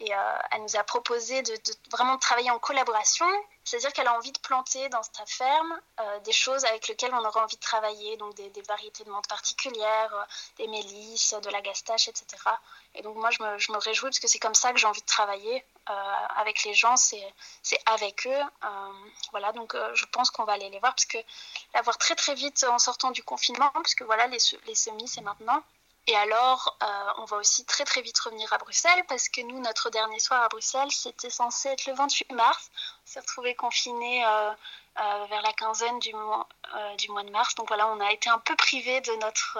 Et 0.00 0.10
elle 0.50 0.62
nous 0.62 0.76
a 0.76 0.82
proposé 0.84 1.42
de, 1.42 1.52
de, 1.52 1.72
vraiment 1.90 2.16
travailler 2.18 2.50
en 2.50 2.58
collaboration 2.58 3.26
c'est-à-dire 3.70 3.92
qu'elle 3.92 4.08
a 4.08 4.16
envie 4.16 4.32
de 4.32 4.38
planter 4.38 4.88
dans 4.88 5.02
sa 5.02 5.24
ferme 5.26 5.80
euh, 6.00 6.18
des 6.20 6.32
choses 6.32 6.64
avec 6.64 6.88
lesquelles 6.88 7.14
on 7.14 7.24
aurait 7.24 7.40
envie 7.40 7.56
de 7.56 7.60
travailler, 7.60 8.16
donc 8.16 8.34
des, 8.34 8.50
variétés 8.62 9.04
de 9.04 9.10
menthe 9.10 9.28
particulières, 9.28 10.12
euh, 10.12 10.24
des 10.56 10.66
mélisses, 10.66 11.34
de 11.34 11.50
la 11.50 11.60
gastache, 11.60 12.08
etc. 12.08 12.26
Et 12.94 13.02
donc 13.02 13.16
moi, 13.16 13.30
je 13.30 13.40
me, 13.42 13.78
réjouis 13.78 14.08
parce 14.08 14.18
que 14.18 14.26
c'est 14.26 14.40
comme 14.40 14.54
ça 14.54 14.72
que 14.72 14.78
j'ai 14.78 14.88
envie 14.88 15.02
de 15.02 15.06
travailler 15.06 15.64
euh, 15.88 15.92
avec 16.36 16.64
les 16.64 16.74
gens, 16.74 16.96
c'est 16.96 17.22
avec 17.86 18.26
eux. 18.26 18.42
voilà, 19.30 19.52
donc 19.52 19.76
je 19.94 20.04
pense 20.06 20.30
qu'on 20.30 20.44
va 20.44 20.54
aller 20.54 20.68
les 20.70 20.80
voir 20.80 20.92
parce 20.92 21.06
que 21.06 21.18
la 21.74 21.82
voir 21.82 21.96
très 21.98 22.14
très 22.16 22.34
vite 22.34 22.64
en 22.68 22.78
sortant 22.78 23.12
du 23.12 23.22
confinement, 23.22 23.70
parce 23.72 23.94
que 23.94 24.04
voilà, 24.04 24.26
les 24.26 24.38
semis, 24.74 25.08
c'est 25.08 25.20
maintenant. 25.20 25.62
Et 26.06 26.16
alors, 26.16 26.76
euh, 26.82 27.12
on 27.18 27.24
va 27.24 27.36
aussi 27.36 27.64
très 27.64 27.84
très 27.84 28.02
vite 28.02 28.18
revenir 28.18 28.52
à 28.52 28.58
Bruxelles 28.58 29.04
parce 29.08 29.28
que 29.28 29.42
nous, 29.42 29.60
notre 29.60 29.90
dernier 29.90 30.18
soir 30.18 30.42
à 30.42 30.48
Bruxelles, 30.48 30.90
c'était 30.90 31.30
censé 31.30 31.68
être 31.68 31.86
le 31.86 31.94
28 31.94 32.32
mars. 32.32 32.70
On 33.04 33.06
s'est 33.06 33.20
retrouvé 33.20 33.54
confiné 33.54 34.24
euh, 34.26 34.50
euh, 34.50 35.26
vers 35.28 35.42
la 35.42 35.52
quinzaine 35.52 35.98
du 36.00 36.12
mois, 36.14 36.48
du 36.98 37.10
mois 37.10 37.22
de 37.22 37.30
mars. 37.30 37.54
Donc 37.54 37.68
voilà, 37.68 37.86
on 37.88 38.00
a 38.00 38.10
été 38.12 38.28
un 38.30 38.38
peu 38.38 38.56
privé 38.56 39.00
de 39.02 39.12
notre 39.16 39.58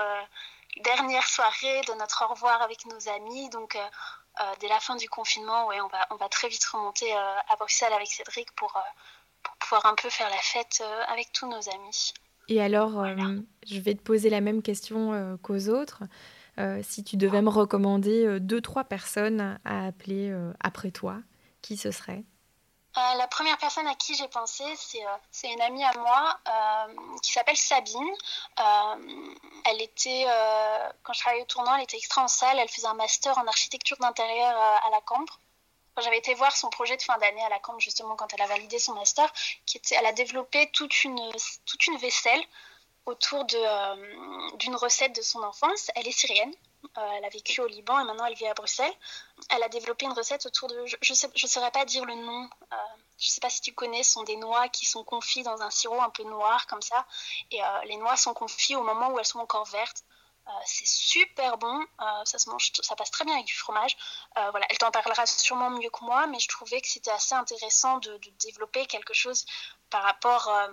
dernière 0.78 1.26
soirée, 1.28 1.82
de 1.82 1.94
notre 1.94 2.24
au 2.24 2.28
revoir 2.28 2.62
avec 2.62 2.86
nos 2.86 3.08
amis. 3.08 3.48
Donc 3.50 3.78
dès 4.60 4.68
la 4.68 4.80
fin 4.80 4.96
du 4.96 5.08
confinement, 5.08 5.66
ouais, 5.66 5.80
on, 5.80 5.88
va, 5.88 6.06
on 6.10 6.16
va 6.16 6.28
très 6.28 6.48
vite 6.48 6.64
remonter 6.64 7.12
à 7.14 7.56
Bruxelles 7.58 7.92
avec 7.92 8.08
Cédric 8.08 8.50
pour, 8.52 8.72
pour 9.42 9.56
pouvoir 9.56 9.86
un 9.86 9.94
peu 9.94 10.10
faire 10.10 10.30
la 10.30 10.38
fête 10.38 10.82
avec 11.08 11.32
tous 11.32 11.46
nos 11.46 11.68
amis. 11.68 12.14
Et 12.50 12.60
alors, 12.60 13.00
euh, 13.00 13.14
je 13.64 13.78
vais 13.78 13.94
te 13.94 14.02
poser 14.02 14.28
la 14.28 14.40
même 14.40 14.60
question 14.60 15.12
euh, 15.12 15.36
qu'aux 15.36 15.68
autres. 15.68 16.02
Euh, 16.58 16.80
si 16.82 17.04
tu 17.04 17.16
devais 17.16 17.42
me 17.42 17.48
recommander 17.48 18.40
deux, 18.40 18.60
trois 18.60 18.82
personnes 18.82 19.58
à 19.64 19.86
appeler 19.86 20.36
après 20.58 20.90
toi, 20.90 21.18
qui 21.62 21.76
ce 21.76 21.92
serait? 21.92 22.24
La 22.96 23.28
première 23.28 23.56
personne 23.56 23.86
à 23.86 23.94
qui 23.94 24.16
j'ai 24.16 24.26
pensé, 24.26 24.64
c'est 25.30 25.52
une 25.52 25.60
amie 25.60 25.84
à 25.84 25.92
moi 25.96 26.40
qui 27.22 27.32
s'appelle 27.32 27.56
Sabine. 27.56 28.02
elle 28.58 29.80
était, 29.80 30.26
quand 31.04 31.12
je 31.12 31.20
travaillais 31.20 31.42
au 31.42 31.46
tournant, 31.46 31.76
elle 31.76 31.84
était 31.84 31.96
extra 31.96 32.24
en 32.24 32.28
salle. 32.28 32.58
Elle 32.58 32.68
faisait 32.68 32.88
un 32.88 32.94
master 32.94 33.38
en 33.38 33.46
architecture 33.46 33.96
d'intérieur 34.00 34.50
à 34.50 34.90
la 34.90 35.00
Cambre 35.02 35.38
j'avais 36.00 36.18
été 36.18 36.34
voir 36.34 36.56
son 36.56 36.70
projet 36.70 36.96
de 36.96 37.02
fin 37.02 37.16
d'année 37.18 37.42
à 37.44 37.48
la 37.48 37.58
Cambre, 37.58 37.80
justement, 37.80 38.16
quand 38.16 38.32
elle 38.34 38.42
a 38.42 38.46
validé 38.46 38.78
son 38.78 38.94
master, 38.94 39.32
elle 39.98 40.06
a 40.06 40.12
développé 40.12 40.70
toute 40.72 41.04
une, 41.04 41.20
toute 41.66 41.86
une 41.86 41.96
vaisselle 41.98 42.42
autour 43.06 43.46
euh, 43.54 44.50
d'une 44.56 44.76
recette 44.76 45.14
de 45.14 45.22
son 45.22 45.42
enfance. 45.42 45.90
Elle 45.94 46.06
est 46.06 46.12
syrienne. 46.12 46.52
Euh, 46.96 47.10
elle 47.16 47.24
a 47.24 47.28
vécu 47.28 47.60
au 47.60 47.66
Liban 47.66 47.98
et 48.00 48.04
maintenant 48.04 48.24
elle 48.24 48.34
vit 48.34 48.46
à 48.46 48.54
Bruxelles. 48.54 48.92
Elle 49.50 49.62
a 49.62 49.68
développé 49.68 50.06
une 50.06 50.12
recette 50.12 50.46
autour 50.46 50.68
de. 50.68 50.86
Je 50.86 51.12
ne 51.12 51.48
saurais 51.48 51.70
pas 51.70 51.84
dire 51.84 52.04
le 52.04 52.14
nom. 52.14 52.48
Euh, 52.72 52.76
je 53.18 53.26
ne 53.26 53.30
sais 53.30 53.40
pas 53.40 53.50
si 53.50 53.60
tu 53.60 53.74
connais, 53.74 54.02
ce 54.02 54.12
sont 54.12 54.22
des 54.22 54.36
noix 54.36 54.68
qui 54.68 54.86
sont 54.86 55.04
confites 55.04 55.44
dans 55.44 55.60
un 55.60 55.70
sirop 55.70 56.00
un 56.00 56.08
peu 56.08 56.22
noir 56.22 56.66
comme 56.68 56.80
ça. 56.80 57.06
Et 57.50 57.60
les 57.84 57.98
noix 57.98 58.16
sont 58.16 58.32
confites 58.32 58.76
au 58.76 58.82
moment 58.82 59.10
où 59.10 59.18
elles 59.18 59.26
sont 59.26 59.40
encore 59.40 59.66
vertes. 59.66 60.04
Euh, 60.50 60.62
c'est 60.66 60.86
super 60.86 61.58
bon, 61.58 61.80
euh, 62.00 62.24
ça 62.24 62.38
se 62.38 62.50
mange, 62.50 62.72
ça 62.82 62.96
passe 62.96 63.10
très 63.10 63.24
bien 63.24 63.34
avec 63.34 63.46
du 63.46 63.54
fromage. 63.54 63.96
Euh, 64.36 64.50
voilà, 64.50 64.66
elle 64.70 64.78
t'en 64.78 64.90
parlera 64.90 65.26
sûrement 65.26 65.70
mieux 65.70 65.90
que 65.90 66.04
moi, 66.04 66.26
mais 66.26 66.38
je 66.40 66.48
trouvais 66.48 66.80
que 66.80 66.88
c'était 66.88 67.10
assez 67.10 67.34
intéressant 67.34 67.98
de, 67.98 68.18
développer 68.40 68.86
quelque 68.86 69.14
chose 69.14 69.44
par 69.90 70.02
rapport 70.02 70.48
à 70.48 70.68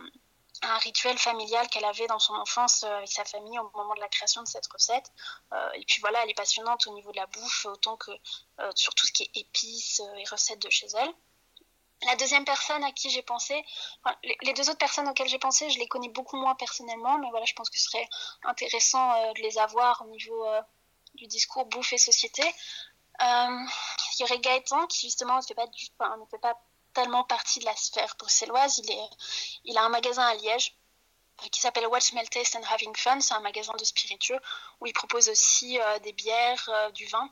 un 0.64 0.78
rituel 0.80 1.18
familial 1.20 1.68
qu'elle 1.70 1.86
avait 1.86 2.08
dans 2.08 2.18
son 2.18 2.34
enfance 2.34 2.84
avec 2.84 3.12
sa 3.12 3.26
famille 3.26 3.60
au 3.60 3.70
moment 3.76 3.94
de 3.94 4.00
la 4.00 4.08
création 4.08 4.42
de 4.42 4.48
cette 4.48 4.66
recette. 4.68 5.12
et 5.76 5.86
puis 5.86 6.00
voilà, 6.02 6.24
elle 6.24 6.30
est 6.32 6.34
passionnante 6.34 6.88
au 6.88 6.94
niveau 6.94 7.12
de 7.12 7.18
la 7.18 7.28
bouffe, 7.28 7.66
autant 7.66 7.98
que 7.98 8.12
sur 8.74 8.96
tout 8.96 9.06
ce 9.06 9.12
qui 9.12 9.24
est 9.24 9.42
épices 9.42 10.02
et 10.18 10.24
recettes 10.30 10.62
de 10.62 10.70
chez 10.70 10.88
elle. 10.96 11.14
La 12.04 12.16
deuxième 12.16 12.46
personne 12.46 12.84
à 12.84 12.92
qui 12.92 13.10
j'ai 13.10 13.24
pensé, 13.24 13.66
les 14.44 14.54
deux 14.54 14.70
autres 14.70 14.78
personnes 14.78 15.08
auxquelles 15.08 15.30
j'ai 15.30 15.40
pensé, 15.40 15.70
je 15.70 15.80
les 15.80 15.88
connais 15.88 16.10
beaucoup 16.10 16.38
moins 16.38 16.54
personnellement, 16.54 17.18
mais 17.18 17.30
voilà, 17.32 17.46
je 17.46 17.54
pense 17.54 17.72
que 17.72 17.80
ce 17.80 17.86
serait 17.86 18.08
intéressant 18.44 19.14
euh, 19.14 19.34
de 19.34 19.42
les 19.42 19.58
avoir 19.58 20.04
au 20.04 20.08
niveau 20.10 20.46
euh, 20.46 20.62
du 21.16 21.26
discours 21.26 21.66
bouffe 21.66 21.94
et 21.94 21.98
société. 21.98 22.44
Euh, 22.44 23.66
il 24.14 24.20
y 24.20 24.24
aurait 24.24 24.40
Gaëtan 24.40 24.86
qui 24.86 25.08
justement 25.08 25.38
ne 25.38 25.42
fait 25.42 25.56
pas, 26.40 26.62
tellement 26.94 27.24
partie 27.24 27.60
de 27.60 27.66
la 27.66 27.76
sphère 27.76 28.16
bruxelloise. 28.20 28.78
Il, 28.78 28.92
est, 28.92 29.10
il 29.66 29.78
a 29.78 29.84
un 29.84 29.90
magasin 29.90 30.24
à 30.24 30.36
Liège 30.36 30.76
qui 31.52 31.60
s'appelle 31.60 31.88
Watch 31.88 32.10
Smell 32.10 32.30
Taste 32.30 32.56
and 32.56 32.64
Having 32.72 32.96
Fun. 32.96 33.20
C'est 33.22 33.34
un 33.34 33.40
magasin 33.40 33.74
de 33.74 33.84
spiritueux 33.84 34.40
où 34.82 34.88
il 34.88 34.94
propose 34.94 35.30
aussi 35.30 35.80
des 36.02 36.14
bières, 36.14 36.92
du 36.94 37.06
vin 37.06 37.30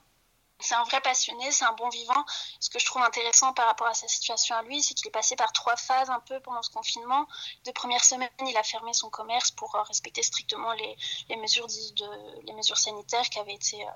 c'est 0.59 0.75
un 0.75 0.83
vrai 0.83 1.01
passionné, 1.01 1.51
c'est 1.51 1.65
un 1.65 1.73
bon 1.73 1.89
vivant. 1.89 2.25
Ce 2.59 2.69
que 2.69 2.79
je 2.79 2.85
trouve 2.85 3.01
intéressant 3.01 3.53
par 3.53 3.67
rapport 3.67 3.87
à 3.87 3.93
sa 3.93 4.07
situation 4.07 4.55
à 4.55 4.63
lui, 4.63 4.81
c'est 4.81 4.93
qu'il 4.93 5.07
est 5.07 5.11
passé 5.11 5.35
par 5.35 5.51
trois 5.51 5.75
phases 5.75 6.09
un 6.09 6.19
peu 6.21 6.39
pendant 6.39 6.61
ce 6.61 6.69
confinement. 6.69 7.27
De 7.65 7.71
première 7.71 8.03
semaine, 8.03 8.29
il 8.47 8.55
a 8.55 8.63
fermé 8.63 8.93
son 8.93 9.09
commerce 9.09 9.51
pour 9.51 9.75
euh, 9.75 9.81
respecter 9.83 10.23
strictement 10.23 10.71
les, 10.73 11.35
mesures, 11.37 11.67
de, 11.67 12.45
les 12.45 12.53
mesures 12.53 12.77
sanitaires 12.77 13.29
qui 13.29 13.39
avaient 13.39 13.53
été 13.53 13.83
euh, 13.83 13.91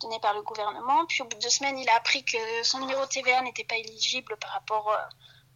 données 0.00 0.20
par 0.20 0.34
le 0.34 0.42
gouvernement. 0.42 1.06
Puis 1.06 1.22
au 1.22 1.26
bout 1.26 1.36
de 1.36 1.42
deux 1.42 1.50
semaines, 1.50 1.78
il 1.78 1.88
a 1.88 1.94
appris 1.94 2.24
que 2.24 2.62
son 2.64 2.80
numéro 2.80 3.06
TVA 3.06 3.42
n'était 3.42 3.64
pas 3.64 3.76
éligible 3.76 4.36
par 4.38 4.50
rapport 4.50 4.90
euh, 4.90 4.96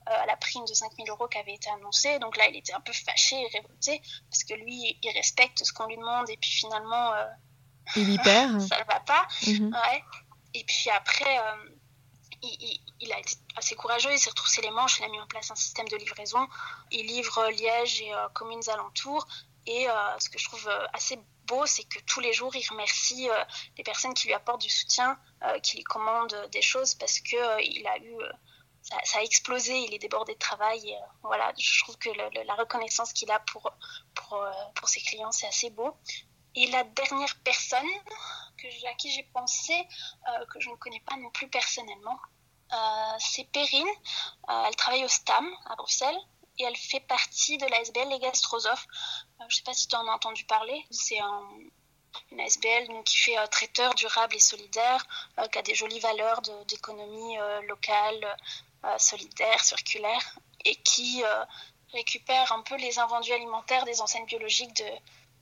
à 0.07 0.27
la 0.27 0.37
prime 0.37 0.65
de 0.67 0.75
5000 0.75 1.11
euros 1.11 1.27
qui 1.27 1.39
avait 1.39 1.55
été 1.55 1.69
annoncée. 1.71 2.19
Donc 2.21 2.37
là, 2.37 2.47
il 2.49 2.57
était 2.57 2.75
un 2.75 2.81
peu 2.81 2.93
fâché 2.93 3.41
et 3.41 3.49
révolté 3.49 4.01
parce 4.31 4.45
que 4.45 4.55
lui, 4.55 4.99
il 5.03 5.11
respecte 5.11 5.65
ce 5.65 5.73
qu'on 5.73 5.87
lui 5.87 5.97
demande 5.97 6.31
et 6.31 6.37
puis 6.37 6.51
finalement... 6.51 7.13
il 7.97 8.13
y 8.13 8.19
perd. 8.19 8.61
ça 8.69 8.79
ne 8.79 8.85
va 8.85 9.01
pas. 9.01 9.27
Ouais. 9.47 10.05
Et 10.55 10.65
puis 10.65 10.89
après, 10.91 11.39
euh, 11.39 11.69
il, 13.01 13.13
a 13.13 13.19
été 13.19 13.35
assez 13.57 13.75
courageux, 13.75 14.13
il 14.13 14.19
s'est 14.19 14.31
retroussé 14.31 14.63
les 14.63 14.71
manches, 14.71 15.01
il 15.01 15.05
a 15.05 15.09
mis 15.09 15.21
en 15.21 15.27
place 15.27 15.51
un 15.51 15.57
système 15.57 15.89
de 15.89 15.97
livraison. 15.97 16.47
Il 16.93 17.07
livre 17.07 17.51
Liège 17.51 18.03
et 18.03 18.15
euh, 18.15 18.29
communes 18.31 18.69
alentours. 18.69 19.27
Et 19.67 19.89
euh, 19.89 20.19
ce 20.19 20.29
que 20.29 20.39
je 20.39 20.45
trouve 20.45 20.69
assez 20.93 21.19
beau, 21.47 21.67
c'est 21.67 21.85
que 21.85 21.99
tous 22.01 22.21
les 22.21 22.33
jours, 22.33 22.55
il 22.55 22.67
remercie 22.69 23.29
les 23.77 23.83
personnes 23.83 24.15
qui 24.15 24.29
lui 24.29 24.35
apportent 24.35 24.61
du 24.61 24.71
soutien, 24.71 25.19
qui 25.63 25.79
lui 25.79 25.85
commandent 25.85 26.49
des 26.53 26.63
choses 26.63 26.95
parce 26.95 27.21
que 27.21 27.63
il 27.63 27.87
a 27.87 27.99
eu 27.99 28.15
ça, 28.83 29.19
a 29.19 29.23
explosé, 29.23 29.75
il 29.79 29.95
est 29.95 29.99
débordé 29.99 30.35
de 30.35 30.39
travail. 30.39 30.95
Voilà, 31.23 31.53
je 31.59 31.83
trouve 31.83 31.97
que 31.99 32.11
la 32.47 32.55
reconnaissance 32.55 33.13
qu'il 33.13 33.31
a 33.31 33.41
pour, 33.41 33.73
pour, 34.15 34.43
pour 34.75 34.89
ses 34.89 35.01
clients, 35.01 35.33
c'est 35.33 35.47
assez 35.47 35.69
beau. 35.69 35.95
Et 36.55 36.67
la 36.69 36.85
dernière 36.85 37.35
personne 37.43 37.89
à 38.87 38.95
qui 38.95 39.11
j'ai 39.11 39.23
pensé, 39.25 39.75
que 40.51 40.61
je 40.61 40.71
ne 40.71 40.77
connais 40.77 41.01
pas 41.01 41.17
non 41.17 41.31
plus 41.31 41.49
personnellement, 41.49 42.19
c'est 43.19 43.45
Perrine. 43.51 43.87
elle 44.49 44.77
travaille 44.77 45.05
au 45.05 45.09
STAM 45.09 45.47
à 45.67 45.77
Bruxelles 45.77 46.19
et 46.59 46.65
elle 46.65 46.77
fait 46.77 47.01
partie 47.01 47.59
de 47.59 47.67
l'ASBL 47.67 48.09
Les. 48.09 48.15
Euh, 48.15 48.75
je 49.41 49.45
ne 49.45 49.51
sais 49.51 49.63
pas 49.63 49.75
si 49.75 49.89
tu 49.89 49.97
en 49.97 50.07
as 50.07 50.13
entendu 50.13 50.45
parler. 50.45 50.85
C'est 50.91 51.19
un, 51.19 51.43
une 52.31 52.41
ASBL 52.41 52.89
donc, 52.89 53.05
qui 53.05 53.17
fait 53.17 53.39
euh, 53.39 53.47
traiteur 53.47 53.95
durable 53.95 54.37
et 54.37 54.41
solidaire, 54.41 55.05
euh, 55.39 55.49
qui 55.49 55.59
a 55.59 55.63
des 55.63 55.75
jolies 55.75 56.01
valeurs 56.01 56.43
d'économie 56.69 57.37
locale, 57.67 58.37
solidaire, 58.99 59.65
circulaire, 59.65 60.39
et 60.65 60.77
qui 60.77 61.23
récupère 61.93 62.53
un 62.53 62.61
peu 62.63 62.77
les 62.77 62.99
invendus 62.99 63.33
alimentaires 63.33 63.85
des 63.85 64.01
enseignes 64.03 64.27
biologiques 64.27 64.75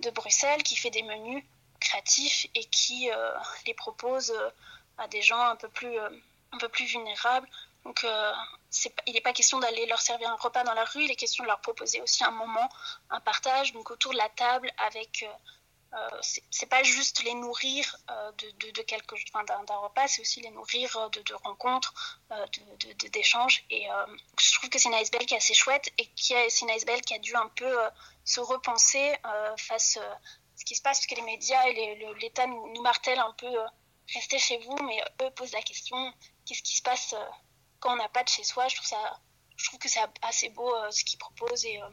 de, 0.01 0.11
Bruxelles, 0.11 0.63
qui 0.63 0.77
fait 0.77 0.91
des 0.91 1.03
menus 1.03 1.45
créatifs 1.83 2.47
et 2.55 2.65
qui 2.65 3.11
les 3.67 3.75
propose 3.75 4.33
à 4.99 5.09
des 5.09 5.23
gens 5.23 5.41
un 5.41 5.57
peu 5.57 5.69
plus, 5.69 5.99
un 5.99 6.59
peu 6.59 6.69
plus 6.69 6.87
vulnérables 6.87 7.49
donc, 7.85 8.05
euh, 8.05 8.33
il 9.07 9.15
n'est 9.15 9.21
pas 9.21 9.33
question 9.33 9.59
d'aller 9.59 9.87
leur 9.87 10.01
servir 10.01 10.31
un 10.31 10.37
repas 10.37 10.65
dans 10.65 10.75
la 10.75 10.85
rue, 10.85 11.05
il 11.05 11.11
est 11.11 11.17
question 11.17 11.43
de 11.45 11.49
leur 11.49 11.61
proposer 11.61 12.01
aussi 12.01 12.23
un 12.25 12.31
moment, 12.31 12.69
un 13.11 13.21
partage, 13.21 13.73
donc 13.73 13.91
autour 13.91 14.13
de 14.13 14.19
la 14.19 14.29
table 14.29 14.71
avec. 14.79 15.25
Euh, 15.25 15.33
euh 15.95 16.21
c'est 16.51 16.71
pas 16.71 16.83
juste 16.83 17.23
les 17.23 17.35
nourrir 17.35 17.97
euh, 18.11 18.33
de, 18.33 18.71
de, 18.71 18.85
enfin, 19.35 19.45
d'un 19.45 19.77
repas, 19.77 20.09
c'est 20.09 20.23
aussi 20.23 20.41
les 20.41 20.51
nourrir 20.51 21.11
de, 21.11 21.21
de 21.21 21.35
rencontres, 21.35 21.93
d'échanges. 23.11 23.65
Et 23.69 23.89
je 24.41 24.55
trouve 24.55 24.71
que 24.71 24.79
c'est 24.79 24.89
une 24.89 24.95
iceberg 24.95 25.27
qui 25.27 25.35
est 25.35 25.39
assez 25.39 25.55
chouette 25.55 25.93
et 25.99 26.07
qui 26.07 26.35
c'est 26.49 26.63
une 26.63 26.71
iceberg 26.71 27.03
qui 27.03 27.15
a 27.15 27.19
dû 27.19 27.35
un 27.35 27.49
peu 27.49 27.77
se 28.25 28.41
repenser 28.41 29.15
face 29.59 29.99
ce 30.63 30.65
qui 30.65 30.77
se 30.77 30.83
passe, 30.83 31.01
parce 31.01 31.07
que 31.07 31.17
les 31.17 31.23
médias 31.23 31.67
et 31.67 32.15
l'État 32.21 32.47
nous, 32.47 32.73
nous, 32.73 32.83
martèlent 32.83 33.19
un 33.19 33.35
peu 33.37 33.53
restez 34.15 34.39
chez 34.39 34.59
vous, 34.59 34.77
mais 34.85 35.03
eux 35.23 35.31
posent 35.31 35.53
la 35.53 35.63
question 35.63 35.97
qu'est-ce 36.47 36.63
qui 36.63 36.77
se 36.77 36.83
passe 36.83 37.17
quand 37.83 37.95
on 37.95 37.97
n'a 37.97 38.09
pas 38.09 38.23
de 38.23 38.29
chez 38.29 38.45
soi, 38.45 38.69
je 38.69 38.77
trouve, 38.77 38.87
ça, 38.87 39.21
je 39.57 39.67
trouve 39.67 39.81
que 39.81 39.89
c'est 39.89 40.01
assez 40.23 40.49
beau 40.51 40.73
euh, 40.75 40.91
ce 40.91 41.05
qu'ils 41.05 41.19
proposent. 41.19 41.65
Et, 41.65 41.83
euh, 41.83 41.87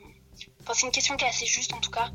c'est 0.73 0.85
une 0.85 0.91
question 0.91 1.17
qui 1.17 1.25
est 1.25 1.29
assez 1.29 1.47
juste 1.47 1.73
en 1.73 1.79
tout 1.79 1.89
cas. 1.89 2.09